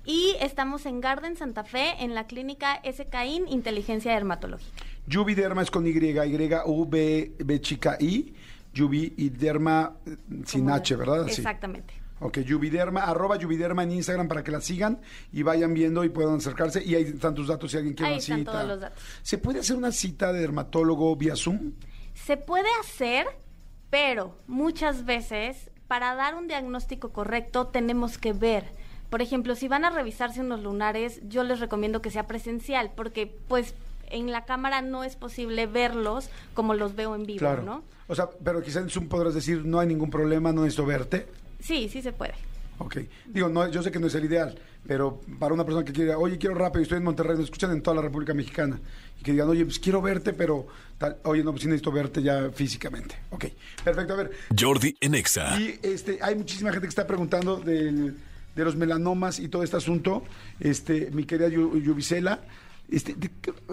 y 0.05 0.35
estamos 0.39 0.85
en 0.85 1.01
Garden 1.01 1.35
Santa 1.35 1.63
Fe 1.63 1.95
en 1.99 2.13
la 2.13 2.27
clínica 2.27 2.79
SKIN 2.85 3.47
Inteligencia 3.47 4.13
Dermatológica. 4.13 4.83
Yubi 5.07 5.33
Derma 5.33 5.63
es 5.63 5.71
con 5.71 5.87
Y, 5.87 5.91
Y, 5.91 6.49
U, 6.65 6.85
B, 6.85 7.61
chica 7.61 7.97
I. 7.99 8.35
Yubi 8.73 9.13
y 9.17 9.29
Derma 9.29 9.93
eh, 10.05 10.15
sin 10.45 10.69
H, 10.69 10.95
¿verdad? 10.95 11.27
Exactamente. 11.27 11.96
Ok, 12.19 12.39
Yubiderma, 12.39 13.01
arroba 13.03 13.37
Yubiderma 13.37 13.83
en 13.83 13.91
Instagram 13.91 14.27
para 14.27 14.43
que 14.43 14.51
la 14.51 14.59
sigan 14.61 14.99
y 15.31 15.43
vayan 15.43 15.73
viendo 15.73 16.03
y 16.03 16.09
puedan 16.09 16.35
acercarse. 16.37 16.83
Y 16.83 16.95
ahí 16.95 17.03
están 17.03 17.35
tus 17.35 17.47
datos 17.47 17.69
si 17.71 17.77
alguien 17.77 17.93
quiere 17.93 18.07
Ahí 18.09 18.13
una 18.15 18.19
están 18.19 18.39
cita. 18.39 18.51
todos 18.53 18.67
los 18.67 18.79
datos. 18.79 19.03
¿Se 19.21 19.37
puede 19.37 19.59
hacer 19.59 19.75
una 19.77 19.91
cita 19.91 20.33
de 20.33 20.39
dermatólogo 20.39 21.15
vía 21.15 21.35
Zoom? 21.35 21.73
Se 22.15 22.35
puede 22.37 22.67
hacer, 22.81 23.27
pero 23.89 24.35
muchas 24.47 25.05
veces 25.05 25.69
para 25.87 26.15
dar 26.15 26.35
un 26.35 26.47
diagnóstico 26.47 27.09
correcto 27.13 27.67
tenemos 27.67 28.17
que 28.17 28.33
ver. 28.33 28.65
Por 29.09 29.21
ejemplo, 29.21 29.55
si 29.55 29.67
van 29.67 29.85
a 29.85 29.89
revisarse 29.89 30.41
unos 30.41 30.61
lunares, 30.63 31.21
yo 31.29 31.43
les 31.43 31.59
recomiendo 31.59 32.01
que 32.01 32.11
sea 32.11 32.27
presencial, 32.27 32.91
porque 32.95 33.33
pues 33.47 33.73
en 34.09 34.31
la 34.31 34.43
cámara 34.45 34.81
no 34.81 35.03
es 35.03 35.15
posible 35.15 35.67
verlos 35.67 36.29
como 36.53 36.73
los 36.73 36.95
veo 36.95 37.15
en 37.15 37.25
vivo, 37.25 37.39
Claro. 37.39 37.61
¿no? 37.63 37.83
O 38.07 38.15
sea, 38.15 38.29
pero 38.43 38.61
quizá 38.63 38.79
en 38.79 38.89
Zoom 38.89 39.07
podrás 39.07 39.33
decir, 39.33 39.65
no 39.65 39.79
hay 39.79 39.87
ningún 39.87 40.09
problema, 40.09 40.51
no 40.51 40.63
necesito 40.63 40.85
verte. 40.85 41.27
Sí, 41.59 41.89
sí 41.89 42.01
se 42.01 42.11
puede. 42.13 42.33
Ok. 42.79 42.97
Digo, 43.25 43.49
no, 43.49 43.69
yo 43.71 43.81
sé 43.81 43.91
que 43.91 43.99
no 43.99 44.07
es 44.07 44.13
el 44.15 44.25
ideal, 44.25 44.57
pero 44.87 45.19
para 45.39 45.53
una 45.53 45.65
persona 45.65 45.83
que 45.83 45.91
quiere, 45.93 46.13
oye, 46.13 46.37
quiero 46.37 46.53
rápido, 46.55 46.83
estoy 46.83 46.99
en 46.99 47.03
Monterrey, 47.03 47.35
nos 47.35 47.45
escuchan 47.45 47.71
en 47.71 47.81
toda 47.81 47.95
la 47.95 48.01
República 48.03 48.33
Mexicana, 48.35 48.79
y 49.19 49.23
que 49.23 49.31
digan, 49.31 49.49
oye, 49.49 49.65
pues 49.65 49.79
quiero 49.79 49.99
verte, 50.01 50.31
pero, 50.33 50.67
tal, 50.99 51.17
oye, 51.23 51.43
no, 51.43 51.51
pues 51.51 51.63
sí 51.63 51.67
necesito 51.67 51.91
verte 51.91 52.21
ya 52.21 52.51
físicamente. 52.53 53.15
Ok, 53.31 53.45
perfecto. 53.83 54.13
A 54.13 54.17
ver, 54.17 54.31
Jordi 54.57 54.95
en 55.01 55.15
Exa. 55.15 55.59
y 55.59 55.79
este, 55.81 56.19
hay 56.21 56.35
muchísima 56.35 56.69
gente 56.71 56.85
que 56.85 56.89
está 56.89 57.07
preguntando 57.07 57.57
del- 57.57 58.15
de 58.55 58.63
los 58.65 58.75
melanomas 58.75 59.39
y 59.39 59.49
todo 59.49 59.61
este 59.63 59.77
asunto. 59.77 60.23
Este, 60.59 61.09
mi 61.11 61.25
querida 61.25 61.47
Yu- 61.47 61.79
Yubisela, 61.81 62.41
este, 62.91 63.15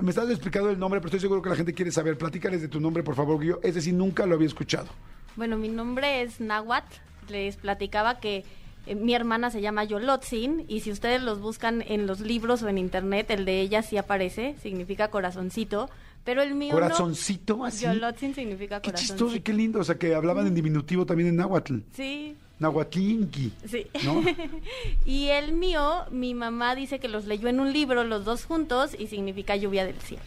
me 0.02 0.10
estás 0.10 0.28
explicando 0.30 0.68
el 0.70 0.78
nombre, 0.78 1.00
pero 1.00 1.08
estoy 1.08 1.20
seguro 1.20 1.40
que 1.42 1.48
la 1.50 1.56
gente 1.56 1.72
quiere 1.74 1.90
saber. 1.90 2.16
Platícales 2.18 2.60
de 2.62 2.68
tu 2.68 2.80
nombre, 2.80 3.02
por 3.02 3.14
favor, 3.14 3.38
que 3.40 3.46
yo, 3.46 3.60
es 3.62 3.74
decir, 3.74 3.92
nunca 3.94 4.24
lo 4.26 4.34
había 4.34 4.46
escuchado. 4.48 4.88
Bueno, 5.36 5.56
mi 5.58 5.68
nombre 5.68 6.22
es 6.22 6.38
Nahuatl 6.40 6.96
les 7.28 7.56
platicaba 7.56 8.18
que 8.20 8.44
eh, 8.86 8.94
mi 8.94 9.14
hermana 9.14 9.50
se 9.50 9.60
llama 9.60 9.84
Yolotzin 9.84 10.64
y 10.68 10.80
si 10.80 10.90
ustedes 10.90 11.22
los 11.22 11.40
buscan 11.40 11.82
en 11.86 12.06
los 12.06 12.20
libros 12.20 12.62
o 12.62 12.68
en 12.68 12.78
internet, 12.78 13.30
el 13.30 13.44
de 13.44 13.60
ella 13.60 13.82
sí 13.82 13.96
aparece, 13.96 14.56
significa 14.62 15.08
corazoncito, 15.08 15.88
pero 16.24 16.40
el 16.42 16.54
mío 16.54 16.72
Corazoncito, 16.72 17.58
no. 17.58 17.64
así. 17.66 17.84
Yolotzin 17.84 18.34
significa 18.34 18.80
Qué 18.80 18.90
corazoncito. 18.90 19.14
chistoso 19.14 19.36
y 19.36 19.40
qué 19.40 19.52
lindo. 19.52 19.80
O 19.80 19.84
sea, 19.84 19.96
que 19.96 20.14
hablaban 20.14 20.46
en 20.46 20.54
diminutivo 20.54 21.04
también 21.06 21.28
en 21.28 21.36
náhuatl. 21.36 21.78
Sí, 21.92 22.36
Nahuatlinki. 22.58 23.52
sí. 23.68 23.86
¿No? 24.04 24.22
y 25.04 25.26
el 25.28 25.52
mío, 25.52 26.04
mi 26.10 26.34
mamá 26.34 26.74
dice 26.74 26.98
que 26.98 27.08
los 27.08 27.26
leyó 27.26 27.48
en 27.48 27.60
un 27.60 27.72
libro 27.72 28.04
los 28.04 28.24
dos 28.24 28.44
juntos 28.44 28.96
y 28.98 29.08
significa 29.08 29.56
lluvia 29.56 29.84
del 29.84 30.00
cielo. 30.00 30.22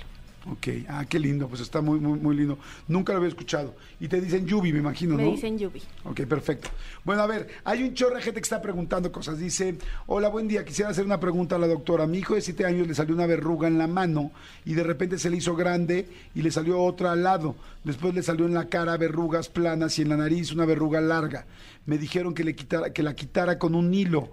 Ok, 0.50 0.68
ah, 0.88 1.04
qué 1.10 1.20
lindo, 1.20 1.50
pues 1.50 1.60
está 1.60 1.82
muy, 1.82 2.00
muy, 2.00 2.18
muy 2.20 2.34
lindo. 2.36 2.58
Nunca 2.88 3.12
lo 3.12 3.18
había 3.18 3.28
escuchado. 3.28 3.76
Y 4.00 4.08
te 4.08 4.22
dicen 4.22 4.46
Yubi, 4.48 4.72
me 4.72 4.80
imagino, 4.80 5.16
Me 5.16 5.26
¿no? 5.26 5.32
dicen 5.32 5.58
Yubi. 5.58 5.82
Ok, 6.06 6.22
perfecto. 6.22 6.70
Bueno, 7.04 7.22
a 7.22 7.28
ver, 7.28 7.50
hay 7.66 7.84
un 7.84 7.94
chorro 7.94 8.16
de 8.16 8.22
gente 8.22 8.40
que 8.40 8.46
está 8.46 8.62
preguntando 8.62 9.12
cosas. 9.12 9.40
Dice, 9.40 9.78
hola, 10.06 10.30
buen 10.30 10.48
día, 10.48 10.64
quisiera 10.64 10.92
hacer 10.92 11.04
una 11.04 11.20
pregunta 11.20 11.58
a 11.58 11.60
la 11.60 11.68
doctora. 11.68 12.08
Mi 12.08 12.20
hijo 12.20 12.36
de 12.36 12.42
siete 12.42 12.66
años 12.66 12.88
le 12.88 12.96
salió 12.96 13.14
una 13.14 13.26
verruga 13.26 13.68
en 13.68 13.78
la 13.78 13.88
mano 13.88 14.32
y 14.64 14.74
de 14.74 14.84
repente 14.84 15.20
se 15.20 15.30
le 15.30 15.36
hizo 15.38 15.54
grande 15.54 16.08
y 16.34 16.42
le 16.42 16.52
salió 16.52 16.82
otra 16.82 17.12
al 17.12 17.24
lado. 17.24 17.56
Después 17.84 18.14
le 18.16 18.24
salió 18.24 18.46
en 18.46 18.54
la 18.54 18.70
cara 18.70 18.96
verrugas 18.96 19.50
planas 19.50 20.00
y 20.00 20.04
en 20.04 20.10
la 20.10 20.18
nariz 20.18 20.54
una 20.54 20.66
verruga 20.66 21.02
larga. 21.02 21.46
Me 21.86 21.98
dijeron 21.98 22.34
que, 22.34 22.46
le 22.46 22.56
quitara, 22.56 22.94
que 22.94 23.04
la 23.04 23.16
quitara 23.16 23.60
con 23.60 23.76
un 23.76 23.94
hilo. 23.94 24.30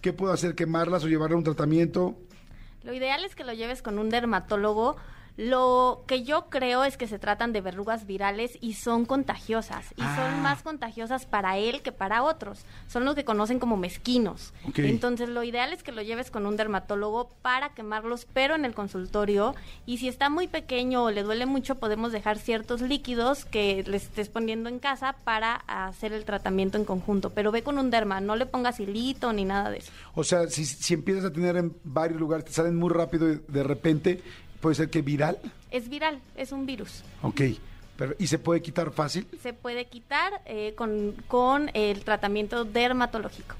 ¿Qué 0.00 0.12
puedo 0.12 0.32
hacer? 0.32 0.54
¿Quemarlas 0.54 1.02
o 1.02 1.08
llevarle 1.08 1.34
a 1.34 1.38
un 1.38 1.44
tratamiento? 1.44 2.16
Lo 2.84 2.92
ideal 2.92 3.24
es 3.24 3.34
que 3.34 3.42
lo 3.42 3.52
lleves 3.52 3.82
con 3.82 3.98
un 3.98 4.10
dermatólogo. 4.10 4.96
Lo 5.36 6.02
que 6.06 6.22
yo 6.24 6.46
creo 6.48 6.84
es 6.84 6.96
que 6.96 7.06
se 7.06 7.18
tratan 7.18 7.52
de 7.52 7.60
verrugas 7.60 8.06
virales 8.06 8.56
y 8.62 8.72
son 8.74 9.04
contagiosas. 9.04 9.92
Y 9.96 10.02
Ah. 10.02 10.16
son 10.16 10.42
más 10.42 10.62
contagiosas 10.62 11.26
para 11.26 11.58
él 11.58 11.82
que 11.82 11.92
para 11.92 12.22
otros. 12.22 12.60
Son 12.88 13.04
los 13.04 13.14
que 13.14 13.24
conocen 13.24 13.58
como 13.58 13.76
mezquinos. 13.76 14.54
Entonces 14.76 15.28
lo 15.28 15.42
ideal 15.42 15.72
es 15.74 15.82
que 15.82 15.92
lo 15.92 16.00
lleves 16.02 16.30
con 16.30 16.46
un 16.46 16.56
dermatólogo 16.56 17.28
para 17.42 17.70
quemarlos, 17.74 18.26
pero 18.32 18.54
en 18.54 18.64
el 18.64 18.74
consultorio. 18.74 19.54
Y 19.84 19.98
si 19.98 20.08
está 20.08 20.30
muy 20.30 20.48
pequeño 20.48 21.04
o 21.04 21.10
le 21.10 21.22
duele 21.22 21.44
mucho, 21.44 21.74
podemos 21.74 22.12
dejar 22.12 22.38
ciertos 22.38 22.80
líquidos 22.80 23.44
que 23.44 23.84
le 23.86 23.98
estés 23.98 24.28
poniendo 24.30 24.68
en 24.70 24.78
casa 24.78 25.16
para 25.24 25.54
hacer 25.66 26.12
el 26.12 26.24
tratamiento 26.24 26.78
en 26.78 26.84
conjunto. 26.86 27.30
Pero 27.30 27.52
ve 27.52 27.62
con 27.62 27.78
un 27.78 27.90
derma, 27.90 28.20
no 28.20 28.36
le 28.36 28.46
pongas 28.46 28.80
hilito 28.80 29.32
ni 29.34 29.44
nada 29.44 29.70
de 29.70 29.78
eso. 29.78 29.92
O 30.14 30.24
sea, 30.24 30.48
si, 30.48 30.64
si 30.64 30.94
empiezas 30.94 31.26
a 31.26 31.32
tener 31.32 31.56
en 31.56 31.76
varios 31.84 32.18
lugares, 32.18 32.46
te 32.46 32.52
salen 32.52 32.74
muy 32.76 32.90
rápido 32.90 33.30
y 33.30 33.40
de 33.48 33.62
repente, 33.62 34.22
puede 34.66 34.74
ser 34.74 34.90
que 34.90 35.00
viral. 35.00 35.38
Es 35.70 35.88
viral, 35.88 36.18
es 36.36 36.50
un 36.50 36.66
virus. 36.66 37.04
Ok, 37.22 37.40
pero, 37.96 38.16
¿y 38.18 38.26
se 38.26 38.40
puede 38.40 38.60
quitar 38.60 38.90
fácil? 38.90 39.24
se 39.40 39.52
puede 39.52 39.84
quitar 39.84 40.42
eh, 40.44 40.74
con, 40.74 41.14
con 41.28 41.70
el 41.72 42.00
tratamiento 42.00 42.64
dermatológico. 42.64 43.54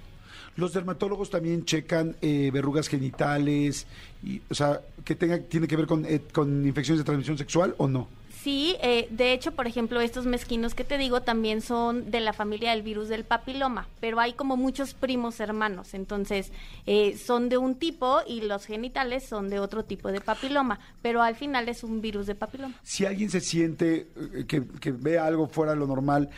Los 0.57 0.73
dermatólogos 0.73 1.31
también 1.31 1.65
checan 1.65 2.17
eh, 2.23 2.51
verrugas 2.53 2.89
genitales, 2.89 3.87
y, 4.25 4.43
o 4.51 4.55
sea, 4.57 4.81
que 5.05 5.15
tenga, 5.15 5.39
tiene 5.39 5.69
que 5.69 5.77
ver 5.77 5.87
con, 5.87 6.05
eh, 6.07 6.23
con 6.33 6.67
infecciones 6.67 6.99
de 6.99 7.05
transmisión 7.05 7.39
sexual 7.39 7.77
o 7.79 7.87
no. 7.87 8.09
Sí, 8.47 8.77
eh, 8.81 9.09
de 9.11 9.33
hecho, 9.33 9.51
por 9.57 9.67
ejemplo, 9.67 10.01
estos 10.01 10.25
mezquinos 10.25 10.77
que 10.77 10.85
te 10.85 10.99
digo 10.99 11.21
también 11.21 11.61
son 11.61 12.13
de 12.13 12.21
la 12.21 12.33
familia 12.33 12.71
del 12.71 12.83
virus 12.83 13.09
del 13.09 13.25
papiloma, 13.25 13.89
pero 13.99 14.21
hay 14.21 14.35
como 14.35 14.57
muchos 14.57 14.95
primos 14.95 15.41
hermanos, 15.41 15.95
entonces 15.95 16.53
eh, 16.87 17.19
son 17.19 17.49
de 17.49 17.59
un 17.59 17.75
tipo 17.75 18.21
y 18.25 18.43
los 18.43 18.65
genitales 18.65 19.25
son 19.25 19.51
de 19.51 19.59
otro 19.59 19.85
tipo 19.85 20.13
de 20.13 20.21
papiloma, 20.21 20.79
pero 21.03 21.23
al 21.23 21.35
final 21.35 21.69
es 21.69 21.83
un 21.83 22.01
virus 22.01 22.29
de 22.29 22.37
papiloma. 22.37 22.77
Si 22.85 23.05
alguien 23.05 23.31
se 23.31 23.41
siente 23.41 24.07
eh, 24.17 24.45
que, 24.47 24.65
que 24.65 24.93
ve 24.93 25.19
algo 25.19 25.49
fuera 25.49 25.73
de 25.73 25.79
lo 25.79 25.89
normal 25.89 26.31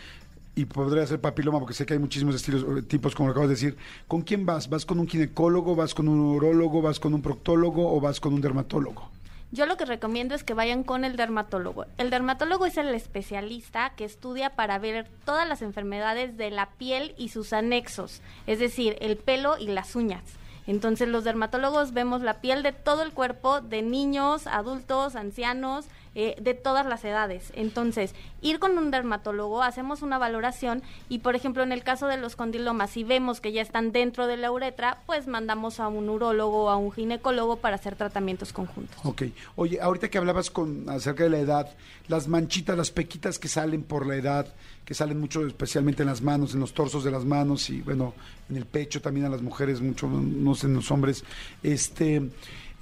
y 0.54 0.64
podría 0.64 1.06
ser 1.06 1.20
papiloma, 1.20 1.58
porque 1.58 1.74
sé 1.74 1.84
que 1.84 1.92
hay 1.92 2.00
muchísimos 2.00 2.34
estilos, 2.34 2.64
eh, 2.78 2.82
tipos, 2.84 3.14
como 3.14 3.28
acabas 3.28 3.50
de 3.50 3.54
decir, 3.54 3.76
¿con 4.06 4.22
quién 4.22 4.46
vas? 4.46 4.70
¿Vas 4.70 4.86
con 4.86 4.98
un 4.98 5.06
ginecólogo, 5.06 5.76
vas 5.76 5.92
con 5.92 6.08
un 6.08 6.20
urólogo, 6.20 6.80
vas 6.80 6.98
con 6.98 7.12
un 7.12 7.20
proctólogo 7.20 7.94
o 7.94 8.00
vas 8.00 8.18
con 8.18 8.32
un 8.32 8.40
dermatólogo? 8.40 9.10
Yo 9.50 9.64
lo 9.64 9.78
que 9.78 9.86
recomiendo 9.86 10.34
es 10.34 10.44
que 10.44 10.52
vayan 10.52 10.84
con 10.84 11.06
el 11.06 11.16
dermatólogo. 11.16 11.86
El 11.96 12.10
dermatólogo 12.10 12.66
es 12.66 12.76
el 12.76 12.88
especialista 12.88 13.90
que 13.96 14.04
estudia 14.04 14.50
para 14.50 14.78
ver 14.78 15.08
todas 15.24 15.48
las 15.48 15.62
enfermedades 15.62 16.36
de 16.36 16.50
la 16.50 16.68
piel 16.72 17.14
y 17.16 17.30
sus 17.30 17.54
anexos, 17.54 18.20
es 18.46 18.58
decir, 18.58 18.98
el 19.00 19.16
pelo 19.16 19.56
y 19.56 19.68
las 19.68 19.96
uñas. 19.96 20.22
Entonces 20.66 21.08
los 21.08 21.24
dermatólogos 21.24 21.94
vemos 21.94 22.20
la 22.20 22.42
piel 22.42 22.62
de 22.62 22.72
todo 22.72 23.02
el 23.02 23.12
cuerpo, 23.12 23.62
de 23.62 23.80
niños, 23.80 24.46
adultos, 24.46 25.16
ancianos, 25.16 25.86
eh, 26.20 26.34
de 26.40 26.52
todas 26.52 26.84
las 26.84 27.04
edades. 27.04 27.52
Entonces, 27.54 28.12
ir 28.42 28.58
con 28.58 28.76
un 28.76 28.90
dermatólogo, 28.90 29.62
hacemos 29.62 30.02
una 30.02 30.18
valoración 30.18 30.82
y, 31.08 31.20
por 31.20 31.36
ejemplo, 31.36 31.62
en 31.62 31.70
el 31.70 31.84
caso 31.84 32.08
de 32.08 32.16
los 32.16 32.34
condilomas, 32.34 32.90
si 32.90 33.04
vemos 33.04 33.40
que 33.40 33.52
ya 33.52 33.62
están 33.62 33.92
dentro 33.92 34.26
de 34.26 34.36
la 34.36 34.50
uretra, 34.50 34.98
pues 35.06 35.28
mandamos 35.28 35.78
a 35.78 35.86
un 35.86 36.08
urólogo 36.08 36.64
o 36.64 36.70
a 36.70 36.76
un 36.76 36.90
ginecólogo 36.90 37.58
para 37.58 37.76
hacer 37.76 37.94
tratamientos 37.94 38.52
conjuntos. 38.52 38.96
Ok. 39.04 39.26
Oye, 39.54 39.80
ahorita 39.80 40.10
que 40.10 40.18
hablabas 40.18 40.50
con 40.50 40.90
acerca 40.90 41.22
de 41.22 41.30
la 41.30 41.38
edad, 41.38 41.70
las 42.08 42.26
manchitas, 42.26 42.76
las 42.76 42.90
pequitas 42.90 43.38
que 43.38 43.46
salen 43.46 43.84
por 43.84 44.04
la 44.04 44.16
edad, 44.16 44.52
que 44.84 44.94
salen 44.94 45.20
mucho 45.20 45.46
especialmente 45.46 46.02
en 46.02 46.08
las 46.08 46.20
manos, 46.20 46.52
en 46.52 46.58
los 46.58 46.74
torsos 46.74 47.04
de 47.04 47.12
las 47.12 47.24
manos 47.24 47.70
y 47.70 47.80
bueno, 47.82 48.12
en 48.50 48.56
el 48.56 48.66
pecho 48.66 49.00
también 49.00 49.26
a 49.26 49.28
las 49.28 49.40
mujeres, 49.40 49.80
mucho, 49.80 50.08
no 50.08 50.56
sé, 50.56 50.66
en 50.66 50.74
los 50.74 50.90
hombres, 50.90 51.22
este, 51.62 52.28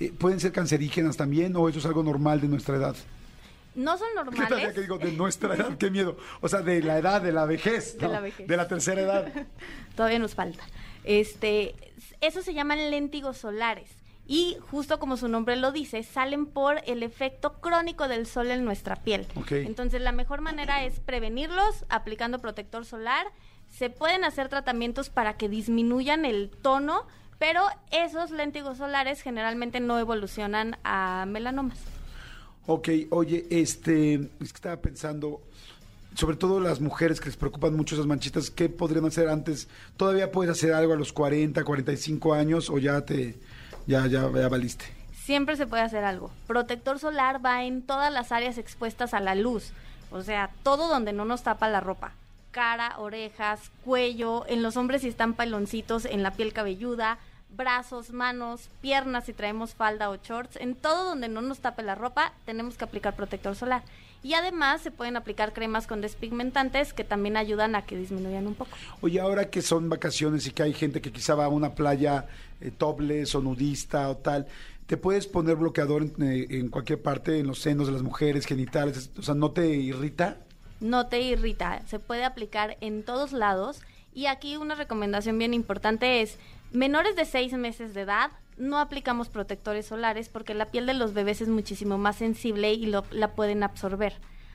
eh, 0.00 0.10
¿pueden 0.16 0.40
ser 0.40 0.52
cancerígenas 0.52 1.18
también 1.18 1.54
o 1.54 1.68
eso 1.68 1.80
es 1.80 1.84
algo 1.84 2.02
normal 2.02 2.40
de 2.40 2.48
nuestra 2.48 2.76
edad? 2.76 2.96
No 3.76 3.96
son 3.98 4.08
¿Qué 4.30 4.36
tal 4.36 4.50
normales. 4.50 4.74
que 4.74 4.80
digo 4.80 4.98
de 4.98 5.12
nuestra 5.12 5.54
edad? 5.54 5.76
Qué 5.78 5.90
miedo. 5.90 6.16
O 6.40 6.48
sea, 6.48 6.62
de 6.62 6.82
la 6.82 6.98
edad, 6.98 7.20
de 7.20 7.30
la 7.32 7.44
vejez. 7.44 7.96
De 7.98 8.08
la 8.08 8.20
vejez. 8.20 8.48
De 8.48 8.56
la 8.56 8.66
tercera 8.66 9.00
edad. 9.02 9.32
Todavía 9.96 10.18
nos 10.18 10.34
falta. 10.34 10.64
Este, 11.04 11.74
eso 12.20 12.42
se 12.42 12.54
llaman 12.54 12.90
léntigos 12.90 13.38
solares. 13.38 13.90
Y 14.26 14.56
justo 14.70 14.98
como 14.98 15.16
su 15.16 15.28
nombre 15.28 15.54
lo 15.54 15.70
dice, 15.70 16.02
salen 16.02 16.46
por 16.46 16.80
el 16.86 17.04
efecto 17.04 17.60
crónico 17.60 18.08
del 18.08 18.26
sol 18.26 18.50
en 18.50 18.64
nuestra 18.64 18.96
piel. 18.96 19.26
Entonces, 19.50 20.00
la 20.00 20.10
mejor 20.10 20.40
manera 20.40 20.84
es 20.84 20.98
prevenirlos 20.98 21.84
aplicando 21.88 22.40
protector 22.40 22.84
solar. 22.84 23.28
Se 23.70 23.88
pueden 23.88 24.24
hacer 24.24 24.48
tratamientos 24.48 25.10
para 25.10 25.36
que 25.36 25.48
disminuyan 25.48 26.24
el 26.24 26.50
tono, 26.50 27.06
pero 27.38 27.62
esos 27.92 28.32
léntigos 28.32 28.78
solares 28.78 29.22
generalmente 29.22 29.78
no 29.78 29.96
evolucionan 30.00 30.76
a 30.82 31.24
melanomas. 31.28 31.78
Ok, 32.66 32.88
oye, 33.10 33.46
este, 33.50 34.14
es 34.14 34.52
que 34.52 34.56
estaba 34.56 34.76
pensando, 34.76 35.40
sobre 36.16 36.36
todo 36.36 36.58
las 36.58 36.80
mujeres 36.80 37.20
que 37.20 37.26
les 37.26 37.36
preocupan 37.36 37.76
mucho 37.76 37.94
esas 37.94 38.06
manchitas, 38.06 38.50
¿qué 38.50 38.68
podrían 38.68 39.04
hacer 39.04 39.28
antes? 39.28 39.68
¿Todavía 39.96 40.32
puedes 40.32 40.50
hacer 40.50 40.72
algo 40.72 40.92
a 40.92 40.96
los 40.96 41.12
40, 41.12 41.62
45 41.62 42.34
años 42.34 42.68
o 42.68 42.78
ya 42.78 43.02
te, 43.02 43.36
ya, 43.86 44.06
ya, 44.08 44.28
ya 44.32 44.48
valiste? 44.48 44.86
Siempre 45.12 45.56
se 45.56 45.66
puede 45.66 45.82
hacer 45.82 46.04
algo. 46.04 46.32
Protector 46.48 46.98
solar 46.98 47.44
va 47.44 47.64
en 47.64 47.82
todas 47.82 48.12
las 48.12 48.32
áreas 48.32 48.58
expuestas 48.58 49.14
a 49.14 49.20
la 49.20 49.36
luz. 49.36 49.72
O 50.10 50.22
sea, 50.22 50.50
todo 50.62 50.88
donde 50.88 51.12
no 51.12 51.24
nos 51.24 51.42
tapa 51.42 51.68
la 51.68 51.80
ropa. 51.80 52.12
Cara, 52.50 52.94
orejas, 52.98 53.60
cuello, 53.84 54.44
en 54.48 54.62
los 54.62 54.76
hombres 54.76 55.02
si 55.02 55.08
están 55.08 55.34
peloncitos, 55.34 56.04
en 56.04 56.22
la 56.22 56.32
piel 56.32 56.52
cabelluda, 56.52 57.18
brazos, 57.56 58.10
manos, 58.10 58.68
piernas 58.80 59.24
si 59.24 59.32
traemos 59.32 59.74
falda 59.74 60.10
o 60.10 60.16
shorts. 60.16 60.56
En 60.56 60.74
todo 60.74 61.04
donde 61.04 61.28
no 61.28 61.40
nos 61.40 61.60
tape 61.60 61.82
la 61.82 61.94
ropa 61.94 62.32
tenemos 62.44 62.76
que 62.76 62.84
aplicar 62.84 63.16
protector 63.16 63.54
solar. 63.54 63.82
Y 64.22 64.34
además 64.34 64.80
se 64.80 64.90
pueden 64.90 65.16
aplicar 65.16 65.52
cremas 65.52 65.86
con 65.86 66.00
despigmentantes 66.00 66.92
que 66.92 67.04
también 67.04 67.36
ayudan 67.36 67.74
a 67.76 67.82
que 67.82 67.96
disminuyan 67.96 68.46
un 68.46 68.54
poco. 68.54 68.76
Oye, 69.00 69.20
ahora 69.20 69.50
que 69.50 69.62
son 69.62 69.88
vacaciones 69.88 70.46
y 70.46 70.50
que 70.50 70.62
hay 70.62 70.72
gente 70.72 71.00
que 71.00 71.12
quizá 71.12 71.34
va 71.34 71.44
a 71.44 71.48
una 71.48 71.74
playa 71.74 72.26
eh, 72.60 72.70
topless 72.70 73.34
o 73.34 73.40
nudista 73.40 74.08
o 74.08 74.16
tal, 74.16 74.46
¿te 74.86 74.96
puedes 74.96 75.26
poner 75.26 75.56
bloqueador 75.56 76.02
en, 76.02 76.22
eh, 76.22 76.46
en 76.50 76.70
cualquier 76.70 77.00
parte, 77.00 77.38
en 77.38 77.46
los 77.46 77.60
senos 77.60 77.86
de 77.86 77.92
las 77.92 78.02
mujeres, 78.02 78.46
genitales? 78.46 79.10
O 79.16 79.22
sea, 79.22 79.34
¿no 79.34 79.52
te 79.52 79.68
irrita? 79.68 80.38
no 80.80 81.06
te 81.06 81.20
irrita, 81.20 81.82
se 81.86 81.98
puede 81.98 82.24
aplicar 82.24 82.76
en 82.80 83.02
todos 83.02 83.32
lados. 83.32 83.80
Y 84.14 84.26
aquí 84.26 84.56
una 84.56 84.74
recomendación 84.74 85.38
bien 85.38 85.52
importante 85.52 86.22
es, 86.22 86.38
menores 86.72 87.16
de 87.16 87.24
seis 87.24 87.52
meses 87.54 87.94
de 87.94 88.02
edad, 88.02 88.30
no 88.56 88.78
aplicamos 88.78 89.28
protectores 89.28 89.86
solares 89.86 90.28
porque 90.28 90.54
la 90.54 90.66
piel 90.66 90.86
de 90.86 90.94
los 90.94 91.12
bebés 91.14 91.40
es 91.40 91.48
muchísimo 91.48 91.98
más 91.98 92.16
sensible 92.16 92.72
y 92.72 92.86
lo- 92.86 93.04
la 93.10 93.34
pueden 93.34 93.62
absorber. 93.62 94.14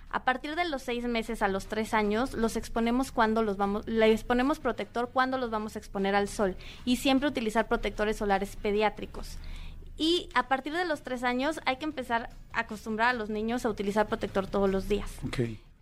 A 0.09 0.25
partir 0.25 0.55
de 0.55 0.67
los 0.67 0.81
seis 0.81 1.05
meses 1.05 1.41
a 1.41 1.47
los 1.47 1.67
tres 1.67 1.93
años, 1.93 2.33
los 2.33 2.57
exponemos 2.57 3.11
cuando 3.13 3.43
los 3.43 3.55
vamos, 3.57 3.87
les 3.87 4.23
ponemos 4.25 4.59
protector 4.59 5.09
cuando 5.13 5.37
los 5.37 5.51
vamos 5.51 5.75
a 5.75 5.79
exponer 5.79 6.15
al 6.15 6.27
sol 6.27 6.57
y 6.83 6.97
siempre 6.97 7.29
utilizar 7.29 7.67
protectores 7.67 8.17
solares 8.17 8.55
pediátricos. 8.57 9.37
Y 9.97 10.27
a 10.33 10.47
partir 10.47 10.73
de 10.73 10.83
los 10.85 11.03
tres 11.03 11.23
años 11.23 11.61
hay 11.65 11.77
que 11.77 11.85
empezar 11.85 12.29
a 12.53 12.61
acostumbrar 12.61 13.09
a 13.09 13.13
los 13.13 13.29
niños 13.29 13.65
a 13.65 13.69
utilizar 13.69 14.07
protector 14.07 14.47
todos 14.47 14.69
los 14.69 14.89
días 14.89 15.09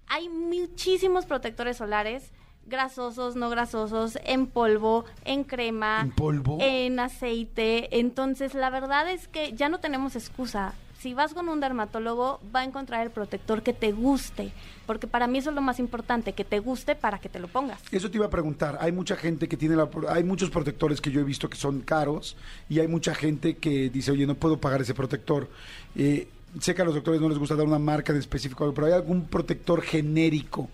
hay 0.08 0.28
muchísimos 0.30 1.26
protectores 1.26 1.78
solares 1.78 2.32
grasosos, 2.70 3.36
no 3.36 3.50
grasosos, 3.50 4.18
en 4.24 4.48
polvo, 4.48 5.06
en 5.26 5.44
crema, 5.44 6.02
¿En 6.02 6.12
polvo? 6.12 6.58
en 6.62 7.00
aceite. 7.00 8.00
Entonces, 8.00 8.54
la 8.54 8.70
verdad 8.70 9.10
es 9.10 9.28
que 9.28 9.54
ya 9.54 9.68
no 9.70 9.80
tenemos 9.80 10.16
excusa. 10.16 10.74
si 11.00 11.14
vas 11.14 11.34
con 11.34 11.48
un 11.48 11.62
dermatólogo, 11.62 12.42
va 12.54 12.60
a 12.60 12.66
encontrar 12.66 13.02
el 13.06 13.10
protector 13.10 13.64
que 13.64 13.72
te 13.72 13.94
guste, 13.94 14.52
porque 14.86 15.08
para 15.08 15.28
mí 15.28 15.38
eso 15.38 15.50
es 15.50 15.56
lo 15.56 15.62
más 15.62 15.80
importante, 15.80 16.34
que 16.34 16.44
te 16.44 16.60
guste 16.60 16.94
para 16.94 17.20
que 17.20 17.30
te 17.30 17.40
lo 17.40 17.48
pongas. 17.48 17.82
Eso 17.90 18.12
te 18.12 18.18
iba 18.18 18.26
a 18.26 18.30
preguntar. 18.30 18.78
Hay 18.82 18.92
mucha 18.92 19.16
gente 19.16 19.48
que 19.48 19.56
tiene 19.56 19.78
la, 19.78 19.88
hay 20.10 20.26
muchos 20.26 20.50
protectores 20.50 21.00
que 21.00 21.10
yo 21.10 21.22
he 21.22 21.24
visto 21.24 21.50
que 21.50 21.56
son 21.56 21.80
caros 21.80 22.36
y 22.68 22.80
hay 22.82 22.90
mucha 22.90 23.16
gente 23.16 23.56
que 23.56 23.90
dice, 23.90 24.12
oye, 24.12 24.28
no 24.28 24.36
puedo 24.36 24.58
pagar 24.60 24.82
ese 24.82 24.94
protector. 24.94 25.48
Eh, 25.96 26.28
sé 26.60 26.76
que 26.76 26.82
a 26.82 26.86
los 26.86 26.96
doctores 26.96 27.22
no 27.22 27.30
les 27.30 27.38
gusta 27.38 27.56
dar 27.56 27.66
una 27.66 27.80
marca 27.80 28.12
de 28.12 28.20
específico, 28.20 28.70
pero 28.74 28.88
hay 28.88 28.94
algún 28.94 29.26
protector 29.26 29.82
genérico 29.82 30.70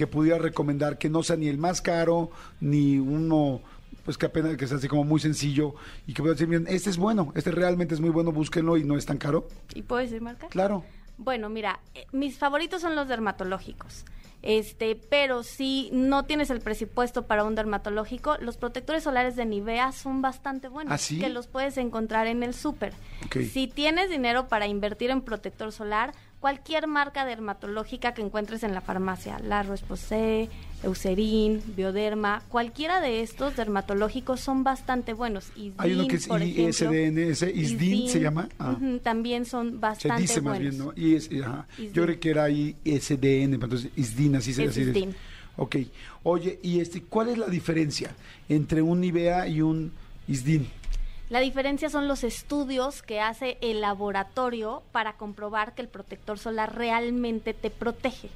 que 0.00 0.06
pudiera 0.06 0.38
recomendar 0.38 0.96
que 0.96 1.10
no 1.10 1.22
sea 1.22 1.36
ni 1.36 1.48
el 1.48 1.58
más 1.58 1.82
caro 1.82 2.30
ni 2.58 2.98
uno 2.98 3.60
pues 4.02 4.16
que 4.16 4.24
apenas 4.24 4.56
que 4.56 4.66
sea 4.66 4.78
así 4.78 4.88
como 4.88 5.04
muy 5.04 5.20
sencillo 5.20 5.74
y 6.06 6.14
que 6.14 6.22
pueda 6.22 6.32
decir, 6.32 6.48
bien, 6.48 6.64
este 6.70 6.88
es 6.88 6.96
bueno, 6.96 7.34
este 7.36 7.50
realmente 7.50 7.92
es 7.92 8.00
muy 8.00 8.08
bueno, 8.08 8.32
búsquenlo 8.32 8.78
y 8.78 8.84
no 8.84 8.96
es 8.96 9.04
tan 9.04 9.18
caro. 9.18 9.46
¿Y 9.74 9.82
puedo 9.82 10.00
decir 10.00 10.22
marca? 10.22 10.48
Claro. 10.48 10.84
Bueno, 11.18 11.50
mira, 11.50 11.80
eh, 11.94 12.06
mis 12.12 12.38
favoritos 12.38 12.80
son 12.80 12.96
los 12.96 13.08
dermatológicos. 13.08 14.06
Este, 14.40 14.96
pero 14.96 15.42
si 15.42 15.90
no 15.92 16.24
tienes 16.24 16.48
el 16.48 16.60
presupuesto 16.60 17.26
para 17.26 17.44
un 17.44 17.54
dermatológico, 17.54 18.38
los 18.40 18.56
protectores 18.56 19.02
solares 19.02 19.36
de 19.36 19.44
Nivea 19.44 19.92
son 19.92 20.22
bastante 20.22 20.68
buenos, 20.68 20.94
¿Ah, 20.94 20.96
sí? 20.96 21.18
que 21.18 21.28
los 21.28 21.46
puedes 21.46 21.76
encontrar 21.76 22.26
en 22.26 22.42
el 22.42 22.54
súper. 22.54 22.94
Si 23.52 23.68
tienes 23.68 24.08
dinero 24.08 24.48
para 24.48 24.66
invertir 24.66 25.10
en 25.10 25.20
protector 25.20 25.72
solar, 25.72 26.14
cualquier 26.40 26.86
marca 26.86 27.24
dermatológica 27.24 28.14
que 28.14 28.22
encuentres 28.22 28.62
en 28.62 28.72
la 28.74 28.80
farmacia, 28.80 29.38
La 29.40 29.62
Roche-Posay, 29.62 30.48
Eucerin, 30.82 31.62
Bioderma, 31.76 32.42
cualquiera 32.48 33.00
de 33.02 33.20
estos 33.20 33.56
dermatológicos 33.56 34.40
son 34.40 34.64
bastante 34.64 35.12
buenos. 35.12 35.50
Isdin, 35.54 35.74
Hay 35.76 35.92
uno 35.92 36.08
que 36.08 36.16
es 36.16 36.26
por 36.26 36.40
ejemplo, 36.40 36.68
ISDN, 36.94 37.18
ese 37.18 37.50
ISDIN 37.52 38.08
se 38.08 38.20
llama. 38.20 38.48
Ah. 38.58 38.76
también 39.02 39.44
son 39.44 39.72
Se 39.72 39.76
bastante 39.76 40.22
dice 40.22 40.40
más 40.40 40.58
buenos. 40.58 40.76
bien, 40.76 40.86
¿no? 40.86 40.92
Y 40.96 41.14
es, 41.14 41.30
ajá. 41.44 41.66
Yo 41.92 42.04
creo 42.04 42.18
que 42.18 42.30
era 42.30 42.48
ISDN, 42.48 43.54
entonces 43.54 43.90
ISDIN, 43.94 44.36
así 44.36 44.54
se 44.54 44.64
es. 44.64 44.76
Isdin. 44.76 45.14
Ok. 45.56 45.76
Oye, 46.22 46.58
¿y 46.62 46.80
este 46.80 47.02
cuál 47.02 47.28
es 47.28 47.36
la 47.38 47.48
diferencia 47.48 48.14
entre 48.48 48.80
un 48.80 49.00
Nivea 49.02 49.46
y 49.46 49.60
un 49.60 49.92
ISDIN? 50.26 50.66
La 51.30 51.38
diferencia 51.38 51.88
son 51.88 52.08
los 52.08 52.24
estudios 52.24 53.02
que 53.02 53.20
hace 53.20 53.56
el 53.60 53.80
laboratorio 53.80 54.82
para 54.90 55.12
comprobar 55.12 55.76
que 55.76 55.82
el 55.82 55.88
protector 55.88 56.40
solar 56.40 56.74
realmente 56.74 57.54
te 57.54 57.70
protege, 57.70 58.28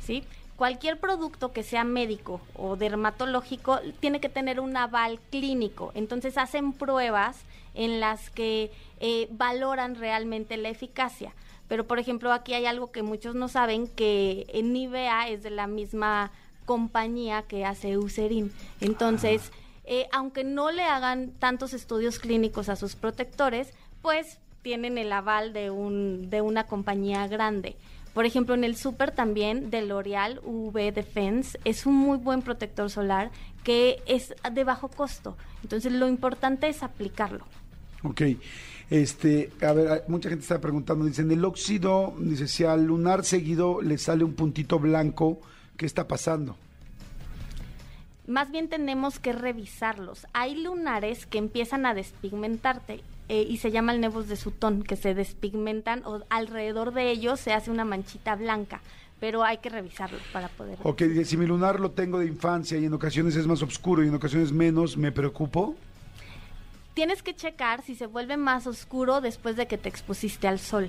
¿sí? 0.00 0.24
Cualquier 0.56 0.98
producto 0.98 1.52
que 1.52 1.62
sea 1.62 1.84
médico 1.84 2.40
o 2.56 2.74
dermatológico 2.74 3.78
tiene 4.00 4.20
que 4.20 4.28
tener 4.28 4.58
un 4.58 4.76
aval 4.76 5.20
clínico. 5.30 5.92
Entonces 5.94 6.36
hacen 6.36 6.72
pruebas 6.72 7.38
en 7.74 8.00
las 8.00 8.30
que 8.30 8.72
eh, 8.98 9.28
valoran 9.30 9.94
realmente 9.94 10.56
la 10.56 10.70
eficacia. 10.70 11.32
Pero, 11.68 11.86
por 11.86 12.00
ejemplo, 12.00 12.32
aquí 12.32 12.52
hay 12.52 12.66
algo 12.66 12.90
que 12.90 13.04
muchos 13.04 13.36
no 13.36 13.46
saben, 13.46 13.86
que 13.86 14.44
Nivea 14.60 15.28
es 15.28 15.44
de 15.44 15.50
la 15.50 15.68
misma 15.68 16.32
compañía 16.66 17.42
que 17.42 17.64
hace 17.64 17.92
Eucerin. 17.92 18.52
Entonces, 18.80 19.52
eh, 19.90 20.06
aunque 20.12 20.44
no 20.44 20.70
le 20.70 20.84
hagan 20.84 21.32
tantos 21.40 21.74
estudios 21.74 22.20
clínicos 22.20 22.68
a 22.68 22.76
sus 22.76 22.94
protectores, 22.94 23.74
pues 24.02 24.38
tienen 24.62 24.98
el 24.98 25.12
aval 25.12 25.52
de, 25.52 25.70
un, 25.70 26.30
de 26.30 26.42
una 26.42 26.68
compañía 26.68 27.26
grande. 27.26 27.74
Por 28.14 28.24
ejemplo, 28.24 28.54
en 28.54 28.62
el 28.62 28.76
súper 28.76 29.10
también 29.10 29.68
de 29.68 29.82
L'Oreal 29.82 30.40
UV 30.44 30.92
Defense 30.92 31.58
es 31.64 31.86
un 31.86 31.96
muy 31.96 32.18
buen 32.18 32.42
protector 32.42 32.88
solar 32.88 33.32
que 33.64 34.00
es 34.06 34.32
de 34.52 34.62
bajo 34.62 34.86
costo. 34.86 35.36
Entonces, 35.64 35.92
lo 35.92 36.06
importante 36.06 36.68
es 36.68 36.84
aplicarlo. 36.84 37.44
Ok. 38.04 38.22
Este, 38.90 39.50
a 39.60 39.72
ver, 39.72 40.04
mucha 40.06 40.28
gente 40.28 40.42
está 40.42 40.60
preguntando, 40.60 41.04
dicen, 41.04 41.32
el 41.32 41.44
óxido, 41.44 42.14
dice, 42.20 42.46
si 42.46 42.62
al 42.62 42.84
lunar 42.84 43.24
seguido 43.24 43.82
le 43.82 43.98
sale 43.98 44.22
un 44.22 44.34
puntito 44.34 44.78
blanco, 44.78 45.40
¿qué 45.76 45.84
está 45.84 46.06
pasando? 46.06 46.56
Más 48.30 48.52
bien 48.52 48.68
tenemos 48.68 49.18
que 49.18 49.32
revisarlos. 49.32 50.24
Hay 50.32 50.54
lunares 50.54 51.26
que 51.26 51.38
empiezan 51.38 51.84
a 51.84 51.94
despigmentarte 51.94 53.02
eh, 53.28 53.44
y 53.48 53.56
se 53.56 53.72
llama 53.72 53.92
el 53.92 54.00
nevos 54.00 54.28
de 54.28 54.36
Sutón, 54.36 54.84
que 54.84 54.94
se 54.94 55.14
despigmentan 55.14 56.04
o 56.04 56.20
alrededor 56.30 56.94
de 56.94 57.10
ellos 57.10 57.40
se 57.40 57.52
hace 57.52 57.72
una 57.72 57.84
manchita 57.84 58.36
blanca, 58.36 58.82
pero 59.18 59.42
hay 59.42 59.58
que 59.58 59.68
revisarlo 59.68 60.18
para 60.32 60.46
poder. 60.46 60.78
Ok, 60.84 61.02
si 61.24 61.36
mi 61.36 61.44
lunar 61.44 61.80
lo 61.80 61.90
tengo 61.90 62.20
de 62.20 62.26
infancia 62.26 62.78
y 62.78 62.84
en 62.84 62.94
ocasiones 62.94 63.34
es 63.34 63.48
más 63.48 63.64
oscuro 63.64 64.04
y 64.04 64.06
en 64.06 64.14
ocasiones 64.14 64.52
menos, 64.52 64.96
¿me 64.96 65.10
preocupo? 65.10 65.74
Tienes 66.94 67.24
que 67.24 67.34
checar 67.34 67.82
si 67.82 67.96
se 67.96 68.06
vuelve 68.06 68.36
más 68.36 68.68
oscuro 68.68 69.20
después 69.20 69.56
de 69.56 69.66
que 69.66 69.76
te 69.76 69.88
expusiste 69.88 70.46
al 70.46 70.60
sol. 70.60 70.88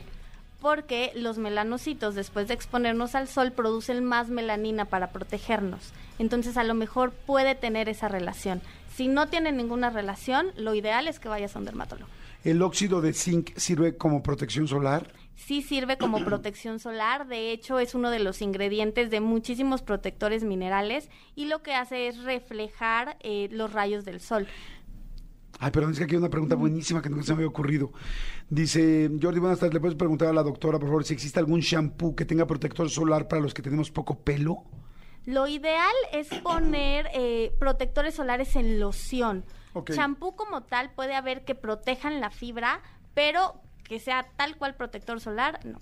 Porque 0.61 1.11
los 1.15 1.37
melanocitos, 1.37 2.15
después 2.15 2.47
de 2.47 2.53
exponernos 2.53 3.15
al 3.15 3.27
sol, 3.27 3.51
producen 3.51 4.05
más 4.05 4.29
melanina 4.29 4.85
para 4.85 5.11
protegernos. 5.11 5.91
Entonces, 6.19 6.55
a 6.55 6.63
lo 6.63 6.75
mejor 6.75 7.11
puede 7.11 7.55
tener 7.55 7.89
esa 7.89 8.07
relación. 8.07 8.61
Si 8.95 9.07
no 9.07 9.27
tiene 9.27 9.51
ninguna 9.51 9.89
relación, 9.89 10.51
lo 10.55 10.75
ideal 10.75 11.07
es 11.07 11.19
que 11.19 11.29
vayas 11.29 11.55
a 11.55 11.59
un 11.59 11.65
dermatólogo. 11.65 12.09
¿El 12.43 12.61
óxido 12.61 13.01
de 13.01 13.13
zinc 13.13 13.55
sirve 13.57 13.97
como 13.97 14.23
protección 14.23 14.67
solar? 14.67 15.11
Sí 15.35 15.61
sirve 15.61 15.97
como 15.97 16.19
protección 16.25 16.79
solar, 16.79 17.27
de 17.27 17.51
hecho 17.51 17.79
es 17.79 17.95
uno 17.95 18.09
de 18.09 18.19
los 18.19 18.41
ingredientes 18.41 19.09
de 19.09 19.19
muchísimos 19.19 19.81
protectores 19.81 20.43
minerales 20.43 21.09
y 21.35 21.45
lo 21.45 21.61
que 21.61 21.73
hace 21.73 22.07
es 22.07 22.23
reflejar 22.23 23.17
eh, 23.21 23.47
los 23.51 23.73
rayos 23.73 24.05
del 24.05 24.19
sol. 24.19 24.47
Ay, 25.63 25.69
perdón, 25.69 25.91
es 25.91 25.99
que 25.99 26.05
aquí 26.05 26.15
hay 26.15 26.19
una 26.19 26.31
pregunta 26.31 26.55
buenísima 26.55 27.03
que 27.03 27.09
nunca 27.09 27.21
se 27.21 27.33
me 27.33 27.35
había 27.35 27.47
ocurrido. 27.47 27.91
Dice, 28.49 29.11
Jordi, 29.21 29.39
buenas 29.39 29.59
tardes, 29.59 29.75
¿le 29.75 29.79
puedes 29.79 29.95
preguntar 29.95 30.27
a 30.27 30.33
la 30.33 30.41
doctora, 30.41 30.79
por 30.79 30.87
favor, 30.87 31.03
si 31.03 31.13
existe 31.13 31.39
algún 31.39 31.59
shampoo 31.59 32.15
que 32.15 32.25
tenga 32.25 32.47
protector 32.47 32.89
solar 32.89 33.27
para 33.27 33.43
los 33.43 33.53
que 33.53 33.61
tenemos 33.61 33.91
poco 33.91 34.17
pelo? 34.17 34.63
Lo 35.27 35.47
ideal 35.47 35.93
es 36.13 36.29
poner 36.41 37.09
eh, 37.13 37.53
protectores 37.59 38.15
solares 38.15 38.55
en 38.55 38.79
loción. 38.79 39.45
Ok. 39.73 39.91
Champú 39.91 40.35
como 40.35 40.63
tal 40.63 40.95
puede 40.95 41.13
haber 41.13 41.45
que 41.45 41.53
protejan 41.53 42.21
la 42.21 42.31
fibra, 42.31 42.81
pero 43.13 43.61
que 43.83 43.99
sea 43.99 44.25
tal 44.37 44.57
cual 44.57 44.73
protector 44.73 45.19
solar, 45.19 45.59
no. 45.63 45.77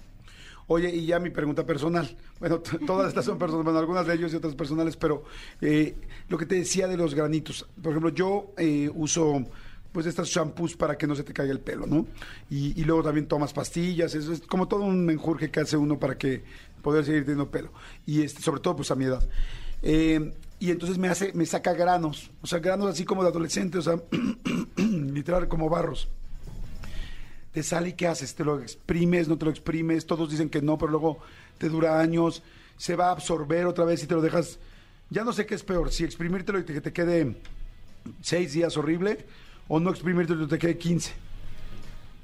Oye, 0.67 0.93
y 0.93 1.05
ya 1.05 1.19
mi 1.19 1.29
pregunta 1.29 1.65
personal. 1.65 2.17
Bueno, 2.39 2.59
todas 2.59 3.07
estas 3.07 3.23
son 3.23 3.39
personales, 3.39 3.63
bueno, 3.63 3.79
algunas 3.79 4.05
de 4.05 4.13
ellos 4.13 4.33
y 4.33 4.35
otras 4.35 4.55
personales, 4.55 4.97
pero 4.97 5.23
eh, 5.61 5.95
lo 6.27 6.37
que 6.37 6.45
te 6.45 6.55
decía 6.55 6.87
de 6.87 6.97
los 6.97 7.15
granitos. 7.15 7.65
Por 7.81 7.93
ejemplo, 7.93 8.09
yo 8.09 8.53
eh, 8.57 8.89
uso 8.93 9.45
pues 9.91 10.05
estos 10.05 10.29
shampoos 10.29 10.75
para 10.75 10.97
que 10.97 11.07
no 11.07 11.15
se 11.15 11.23
te 11.23 11.33
caiga 11.33 11.51
el 11.51 11.59
pelo, 11.59 11.87
¿no? 11.87 12.05
Y, 12.49 12.79
y 12.79 12.83
luego 12.83 13.03
también 13.03 13.27
tomas 13.27 13.53
pastillas, 13.53 14.13
eso 14.15 14.33
es 14.33 14.41
como 14.41 14.67
todo 14.67 14.83
un 14.83 15.05
menjurje 15.05 15.49
que 15.49 15.59
hace 15.59 15.77
uno 15.77 15.99
para 15.99 16.17
que 16.17 16.43
poder 16.81 17.05
seguir 17.05 17.21
teniendo 17.21 17.49
pelo. 17.49 17.71
Y 18.05 18.21
este, 18.21 18.41
sobre 18.41 18.61
todo 18.61 18.75
pues 18.75 18.91
a 18.91 18.95
mi 18.95 19.05
edad. 19.05 19.27
Eh, 19.81 20.33
y 20.59 20.71
entonces 20.71 20.97
me 20.97 21.07
hace, 21.07 21.31
me 21.33 21.45
saca 21.45 21.73
granos, 21.73 22.31
o 22.41 22.47
sea, 22.47 22.59
granos 22.59 22.87
así 22.87 23.05
como 23.05 23.23
de 23.23 23.29
adolescente, 23.29 23.77
o 23.77 23.81
sea, 23.81 23.95
literal 24.77 25.47
como 25.47 25.69
barros 25.69 26.09
te 27.51 27.63
sale 27.63 27.89
y 27.89 27.93
qué 27.93 28.07
haces, 28.07 28.35
te 28.35 28.43
lo 28.43 28.59
exprimes, 28.59 29.27
no 29.27 29.37
te 29.37 29.45
lo 29.45 29.51
exprimes, 29.51 30.05
todos 30.05 30.29
dicen 30.29 30.49
que 30.49 30.61
no, 30.61 30.77
pero 30.77 30.91
luego 30.91 31.19
te 31.57 31.69
dura 31.69 31.99
años, 31.99 32.43
se 32.77 32.95
va 32.95 33.07
a 33.07 33.11
absorber 33.11 33.65
otra 33.65 33.85
vez 33.85 34.03
y 34.03 34.07
te 34.07 34.13
lo 34.13 34.21
dejas, 34.21 34.59
ya 35.09 35.23
no 35.23 35.33
sé 35.33 35.45
qué 35.45 35.55
es 35.55 35.63
peor, 35.63 35.91
si 35.91 36.03
exprimírtelo 36.03 36.59
y 36.59 36.63
que 36.63 36.81
te 36.81 36.93
quede 36.93 37.37
seis 38.21 38.53
días 38.53 38.77
horrible, 38.77 39.25
o 39.69 39.79
no 39.79 39.89
exprimírtelo 39.91 40.43
y 40.43 40.47
te 40.47 40.57
quede 40.59 40.77
15. 40.77 41.13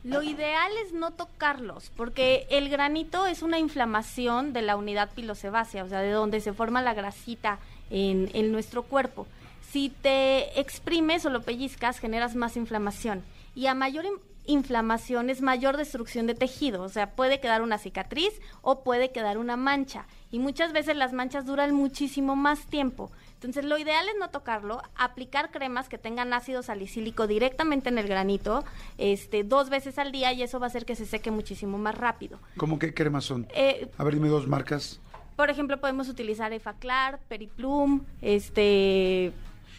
Lo 0.03 0.21
ideal 0.21 0.71
es 0.85 0.93
no 0.93 1.11
tocarlos, 1.11 1.91
porque 1.95 2.45
el 2.51 2.69
granito 2.69 3.25
es 3.25 3.41
una 3.41 3.57
inflamación 3.57 4.51
de 4.53 4.61
la 4.61 4.75
unidad 4.75 5.09
pilosebácea, 5.15 5.83
o 5.83 5.89
sea, 5.89 5.99
de 6.01 6.11
donde 6.11 6.41
se 6.41 6.53
forma 6.53 6.81
la 6.83 6.93
grasita 6.93 7.57
en, 7.89 8.29
en 8.33 8.51
nuestro 8.51 8.83
cuerpo. 8.83 9.25
Si 9.71 9.89
te 9.89 10.59
exprimes 10.59 11.25
o 11.25 11.29
lo 11.31 11.41
pellizcas, 11.41 11.97
generas 11.99 12.35
más 12.35 12.55
inflamación. 12.55 13.23
Y 13.55 13.65
a 13.65 13.73
mayor 13.73 14.05
in- 14.05 14.19
inflamación 14.45 15.31
es 15.31 15.41
mayor 15.41 15.75
destrucción 15.75 16.27
de 16.27 16.35
tejido, 16.35 16.83
o 16.83 16.89
sea, 16.89 17.09
puede 17.11 17.39
quedar 17.39 17.63
una 17.63 17.79
cicatriz 17.79 18.31
o 18.61 18.83
puede 18.83 19.11
quedar 19.11 19.39
una 19.39 19.57
mancha. 19.57 20.05
Y 20.31 20.37
muchas 20.37 20.71
veces 20.71 20.95
las 20.95 21.13
manchas 21.13 21.47
duran 21.47 21.73
muchísimo 21.73 22.35
más 22.35 22.67
tiempo. 22.67 23.11
Entonces, 23.45 23.69
lo 23.69 23.77
ideal 23.77 24.07
es 24.09 24.15
no 24.19 24.29
tocarlo, 24.29 24.81
aplicar 24.95 25.51
cremas 25.51 25.87
que 25.87 25.97
tengan 25.97 26.33
ácido 26.33 26.63
salicílico 26.63 27.27
directamente 27.27 27.89
en 27.89 27.97
el 27.97 28.07
granito, 28.07 28.63
este, 28.97 29.43
dos 29.43 29.69
veces 29.69 29.99
al 29.99 30.11
día 30.11 30.33
y 30.33 30.41
eso 30.41 30.59
va 30.59 30.65
a 30.65 30.69
hacer 30.69 30.85
que 30.85 30.95
se 30.95 31.05
seque 31.05 31.29
muchísimo 31.31 31.77
más 31.77 31.95
rápido. 31.95 32.39
¿Cómo 32.57 32.79
qué 32.79 32.93
cremas 32.93 33.25
son? 33.25 33.47
Eh, 33.53 33.89
A 33.97 34.03
ver, 34.03 34.15
dime 34.15 34.29
dos 34.29 34.47
marcas. 34.47 34.99
por 35.35 35.49
ejemplo, 35.49 35.79
podemos 35.79 36.09
utilizar 36.09 36.51
Efaclar, 36.53 37.19
Periplum, 37.27 38.01
este, 38.21 39.31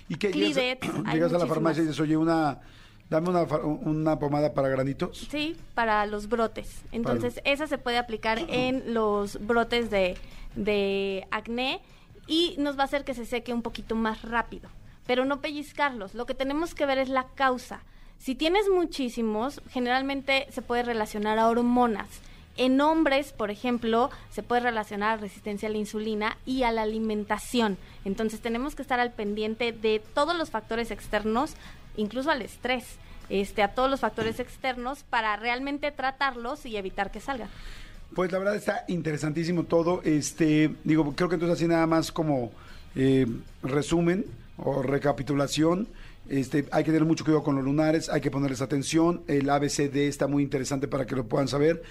¿Y 0.08 0.14
qué? 0.14 0.30
Clivet, 0.30 0.84
Llegas, 1.12 1.32
a 1.32 1.38
la 1.38 1.46
farmacia 1.46 1.82
y 1.82 1.86
dices, 1.86 2.00
oye, 2.00 2.16
una, 2.16 2.60
dame 3.10 3.30
una, 3.30 3.42
una 3.42 4.18
pomada 4.18 4.54
para 4.54 4.68
granitos. 4.68 5.26
sí, 5.30 5.56
para 5.74 6.06
los 6.06 6.28
brotes. 6.28 6.82
Entonces, 6.92 7.40
esa 7.44 7.66
se 7.66 7.78
puede 7.78 7.98
aplicar 7.98 8.38
en 8.48 8.94
los 8.94 9.44
brotes 9.44 9.90
de, 9.90 10.16
de 10.54 11.26
acné 11.32 11.80
y 12.26 12.54
nos 12.58 12.78
va 12.78 12.82
a 12.82 12.86
hacer 12.86 13.04
que 13.04 13.14
se 13.14 13.26
seque 13.26 13.52
un 13.52 13.62
poquito 13.62 13.94
más 13.94 14.22
rápido, 14.22 14.68
pero 15.06 15.24
no 15.24 15.40
pellizcarlos. 15.40 16.14
Lo 16.14 16.26
que 16.26 16.34
tenemos 16.34 16.74
que 16.74 16.86
ver 16.86 16.98
es 16.98 17.08
la 17.08 17.26
causa. 17.34 17.80
Si 18.18 18.34
tienes 18.34 18.68
muchísimos, 18.68 19.60
generalmente 19.70 20.46
se 20.50 20.62
puede 20.62 20.82
relacionar 20.82 21.38
a 21.38 21.48
hormonas. 21.48 22.08
En 22.56 22.80
hombres, 22.80 23.32
por 23.32 23.50
ejemplo, 23.50 24.10
se 24.30 24.42
puede 24.42 24.62
relacionar 24.62 25.12
a 25.12 25.20
resistencia 25.20 25.68
a 25.68 25.72
la 25.72 25.78
insulina 25.78 26.38
y 26.46 26.62
a 26.62 26.72
la 26.72 26.82
alimentación. 26.82 27.76
Entonces 28.06 28.40
tenemos 28.40 28.74
que 28.74 28.82
estar 28.82 28.98
al 28.98 29.12
pendiente 29.12 29.72
de 29.72 30.02
todos 30.14 30.34
los 30.34 30.50
factores 30.50 30.90
externos, 30.90 31.54
incluso 31.96 32.30
al 32.30 32.40
estrés, 32.40 32.96
este, 33.28 33.62
a 33.62 33.74
todos 33.74 33.90
los 33.90 34.00
factores 34.00 34.40
externos 34.40 35.02
para 35.02 35.36
realmente 35.36 35.92
tratarlos 35.92 36.64
y 36.64 36.78
evitar 36.78 37.10
que 37.10 37.20
salgan. 37.20 37.50
Pues 38.14 38.32
la 38.32 38.38
verdad 38.38 38.56
está 38.56 38.84
interesantísimo 38.88 39.64
todo. 39.64 40.00
Este, 40.04 40.74
digo, 40.84 41.14
creo 41.14 41.28
que 41.28 41.34
entonces 41.34 41.58
así 41.58 41.68
nada 41.68 41.86
más 41.86 42.12
como 42.12 42.50
eh, 42.94 43.26
resumen 43.62 44.24
o 44.56 44.82
recapitulación. 44.82 45.88
Este, 46.28 46.66
hay 46.72 46.82
que 46.82 46.90
tener 46.90 47.04
mucho 47.04 47.24
cuidado 47.24 47.44
con 47.44 47.54
los 47.54 47.64
lunares, 47.64 48.08
hay 48.08 48.20
que 48.20 48.30
ponerles 48.30 48.60
atención. 48.60 49.22
El 49.28 49.48
ABCD 49.48 49.96
está 50.08 50.26
muy 50.26 50.42
interesante 50.42 50.88
para 50.88 51.06
que 51.06 51.14
lo 51.14 51.28
puedan 51.28 51.48
saber. 51.48 51.82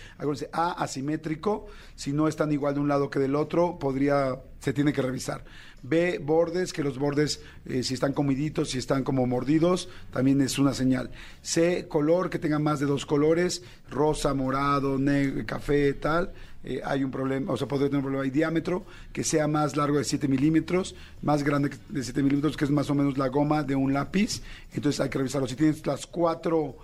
A, 0.52 0.71
asimétrico. 0.84 1.67
Si 1.95 2.12
no 2.12 2.28
están 2.28 2.52
igual 2.52 2.74
de 2.74 2.82
un 2.82 2.88
lado 2.88 3.10
que 3.10 3.19
del 3.19 3.36
otro, 3.36 3.80
podría, 3.80 4.39
se 4.60 4.74
tiene 4.74 4.91
que 4.91 5.02
revisar. 5.02 5.45
B, 5.84 6.19
bordes, 6.19 6.74
que 6.74 6.84
los 6.84 6.98
bordes, 6.98 7.41
eh, 7.65 7.84
si 7.84 7.93
están 7.93 8.13
comiditos, 8.13 8.71
si 8.71 8.80
están 8.80 9.04
como 9.04 9.26
mordidos, 9.28 9.88
también 10.12 10.41
es 10.41 10.58
una 10.58 10.74
señal. 10.74 11.12
C, 11.41 11.88
color, 11.88 12.30
que 12.30 12.39
tenga 12.39 12.60
más 12.60 12.80
de 12.80 12.88
dos 12.88 13.06
colores, 13.06 13.63
rosa, 13.89 14.34
morado, 14.34 14.98
negro, 14.98 15.45
café, 15.45 15.93
tal. 15.93 16.34
Eh, 16.65 16.82
hay 16.84 17.04
un 17.04 17.12
problema, 17.12 17.54
o 17.54 17.58
sea, 17.58 17.67
podría 17.67 17.88
tener 17.88 17.99
un 17.99 18.06
problema. 18.06 18.23
Hay 18.23 18.32
diámetro, 18.32 18.84
que 19.13 19.23
sea 19.23 19.47
más 19.47 19.78
largo 19.78 19.99
de 19.99 20.04
7 20.04 20.28
milímetros, 20.28 20.95
más 21.21 21.43
grande 21.43 21.69
de 21.89 22.04
7 22.04 22.23
milímetros, 22.23 22.58
que 22.58 22.65
es 22.65 22.71
más 22.71 22.89
o 22.89 22.95
menos 22.95 23.17
la 23.17 23.28
goma 23.28 23.63
de 23.63 23.75
un 23.75 23.93
lápiz. 23.93 24.41
Entonces 24.73 24.99
hay 24.99 25.10
que 25.10 25.19
revisarlo. 25.19 25.47
Si 25.47 25.56
tienes 25.56 25.86
las 25.86 26.08
cuatro 26.08 26.75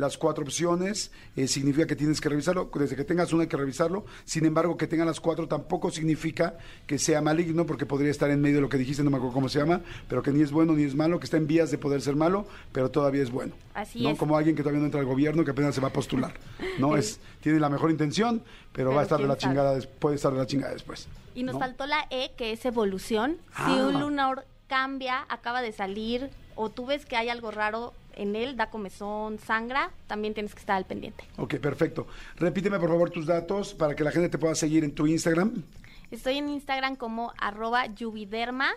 las 0.00 0.18
cuatro 0.18 0.42
opciones, 0.42 1.12
eh, 1.36 1.46
significa 1.46 1.86
que 1.86 1.94
tienes 1.94 2.20
que 2.20 2.28
revisarlo. 2.28 2.70
Desde 2.74 2.96
que 2.96 3.04
tengas 3.04 3.32
una 3.32 3.42
hay 3.42 3.48
que 3.48 3.56
revisarlo. 3.56 4.04
Sin 4.24 4.44
embargo, 4.46 4.76
que 4.76 4.86
tengan 4.86 5.06
las 5.06 5.20
cuatro 5.20 5.46
tampoco 5.46 5.90
significa 5.90 6.56
que 6.86 6.98
sea 6.98 7.20
maligno, 7.20 7.66
porque 7.66 7.86
podría 7.86 8.10
estar 8.10 8.30
en 8.30 8.40
medio 8.40 8.56
de 8.56 8.62
lo 8.62 8.68
que 8.68 8.78
dijiste, 8.78 9.04
no 9.04 9.10
me 9.10 9.18
acuerdo 9.18 9.34
cómo 9.34 9.48
se 9.48 9.58
llama, 9.60 9.82
pero 10.08 10.22
que 10.22 10.32
ni 10.32 10.42
es 10.42 10.50
bueno 10.50 10.72
ni 10.72 10.82
es 10.84 10.94
malo, 10.94 11.20
que 11.20 11.24
está 11.24 11.36
en 11.36 11.46
vías 11.46 11.70
de 11.70 11.78
poder 11.78 12.00
ser 12.00 12.16
malo, 12.16 12.46
pero 12.72 12.90
todavía 12.90 13.22
es 13.22 13.30
bueno. 13.30 13.54
Así 13.74 14.02
¿no? 14.02 14.10
es. 14.10 14.18
Como 14.18 14.36
alguien 14.36 14.56
que 14.56 14.62
todavía 14.62 14.80
no 14.80 14.86
entra 14.86 15.00
al 15.00 15.06
gobierno, 15.06 15.44
que 15.44 15.52
apenas 15.52 15.74
se 15.74 15.80
va 15.80 15.88
a 15.88 15.92
postular. 15.92 16.32
No 16.78 16.96
es, 16.96 17.20
tiene 17.40 17.60
la 17.60 17.68
mejor 17.68 17.90
intención, 17.90 18.38
pero, 18.72 18.90
Pero 18.90 18.94
va 18.94 19.00
a 19.00 19.02
estar 19.04 19.20
de 19.20 19.26
la 19.28 19.34
sabe. 19.34 19.40
chingada, 19.40 19.78
puede 19.98 20.16
estar 20.16 20.32
de 20.32 20.38
la 20.38 20.46
chingada 20.46 20.72
después. 20.72 21.06
Y 21.34 21.42
nos 21.42 21.54
¿no? 21.54 21.58
faltó 21.60 21.86
la 21.86 22.06
E, 22.10 22.32
que 22.36 22.52
es 22.52 22.64
evolución. 22.64 23.36
Si 23.54 23.62
Ah. 23.62 23.86
un 23.88 24.00
lunar 24.00 24.46
cambia, 24.68 25.26
acaba 25.28 25.62
de 25.62 25.72
salir, 25.72 26.30
o 26.54 26.70
tú 26.70 26.86
ves 26.86 27.04
que 27.06 27.16
hay 27.16 27.28
algo 27.28 27.50
raro 27.50 27.92
en 28.14 28.36
él, 28.36 28.56
da 28.56 28.70
comezón, 28.70 29.38
sangra, 29.38 29.90
también 30.06 30.34
tienes 30.34 30.54
que 30.54 30.60
estar 30.60 30.76
al 30.76 30.84
pendiente. 30.84 31.24
Ok, 31.36 31.56
perfecto. 31.56 32.06
Repíteme 32.36 32.78
por 32.78 32.88
favor 32.88 33.10
tus 33.10 33.26
datos 33.26 33.74
para 33.74 33.94
que 33.94 34.04
la 34.04 34.10
gente 34.10 34.28
te 34.28 34.38
pueda 34.38 34.54
seguir 34.54 34.84
en 34.84 34.94
tu 34.94 35.06
Instagram. 35.06 35.62
Estoy 36.10 36.38
en 36.38 36.48
Instagram 36.48 36.96
como 36.96 37.32
arroba 37.38 37.86
yubiderma. 37.86 38.70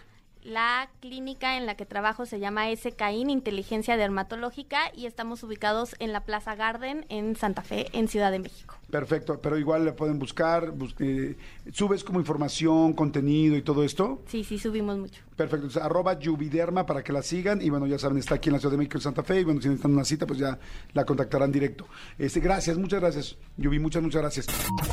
La 0.44 0.90
clínica 1.00 1.56
en 1.58 1.66
la 1.66 1.76
que 1.76 1.86
trabajo 1.86 2.26
se 2.26 2.40
llama 2.40 2.66
SKIN, 2.76 3.30
Inteligencia 3.30 3.96
Dermatológica, 3.96 4.92
y 4.94 5.06
estamos 5.06 5.42
ubicados 5.42 5.96
en 6.00 6.12
la 6.12 6.26
Plaza 6.26 6.56
Garden 6.56 7.06
en 7.08 7.38
Santa 7.38 7.62
Fe, 7.62 7.88
en 7.94 8.10
Ciudad 8.10 8.30
de 8.30 8.40
México. 8.40 8.76
Perfecto, 8.94 9.40
pero 9.42 9.58
igual 9.58 9.86
le 9.86 9.92
pueden 9.94 10.20
buscar, 10.20 10.70
bus- 10.70 10.94
eh, 11.00 11.36
subes 11.72 12.04
como 12.04 12.20
información, 12.20 12.94
contenido 12.94 13.58
y 13.58 13.64
todo 13.64 13.84
esto. 13.84 14.22
Sí, 14.28 14.44
sí, 14.44 14.60
subimos 14.60 15.00
mucho. 15.00 15.20
Perfecto, 15.36 15.66
entonces 15.66 15.82
arroba 15.82 16.20
Yubiderma 16.20 16.86
para 16.86 17.04
que 17.04 17.12
la 17.12 17.24
sigan 17.24 17.60
y 17.60 17.72
bueno, 17.72 17.88
ya 17.88 17.98
saben, 17.98 18.20
está 18.20 18.36
aquí 18.36 18.50
en 18.50 18.54
la 18.54 18.60
Ciudad 18.60 18.74
de 18.74 18.78
México, 18.78 19.00
en 19.00 19.02
Santa 19.02 19.24
Fe 19.24 19.40
y 19.40 19.44
bueno, 19.46 19.60
si 19.64 19.68
necesitan 19.68 19.94
una 19.94 20.06
cita, 20.06 20.28
pues 20.28 20.38
ya 20.38 20.60
la 20.94 21.06
contactarán 21.06 21.52
directo. 21.52 21.88
Este, 22.20 22.40
gracias, 22.40 22.78
muchas 22.78 23.02
gracias, 23.02 23.36
Yubi, 23.58 23.80
muchas, 23.80 24.04
muchas 24.04 24.22
gracias. 24.22 24.46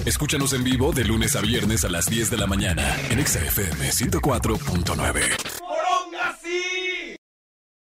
Escúchanos 0.06 0.54
en 0.54 0.64
vivo 0.64 0.92
de 0.92 1.04
lunes 1.04 1.36
a 1.36 1.42
viernes 1.42 1.84
a 1.84 1.90
las 1.90 2.06
10 2.06 2.30
de 2.30 2.38
la 2.38 2.46
mañana 2.46 2.96
en 3.10 3.18
Exa 3.18 3.40
FM 3.44 3.90
104.9. 3.90 5.69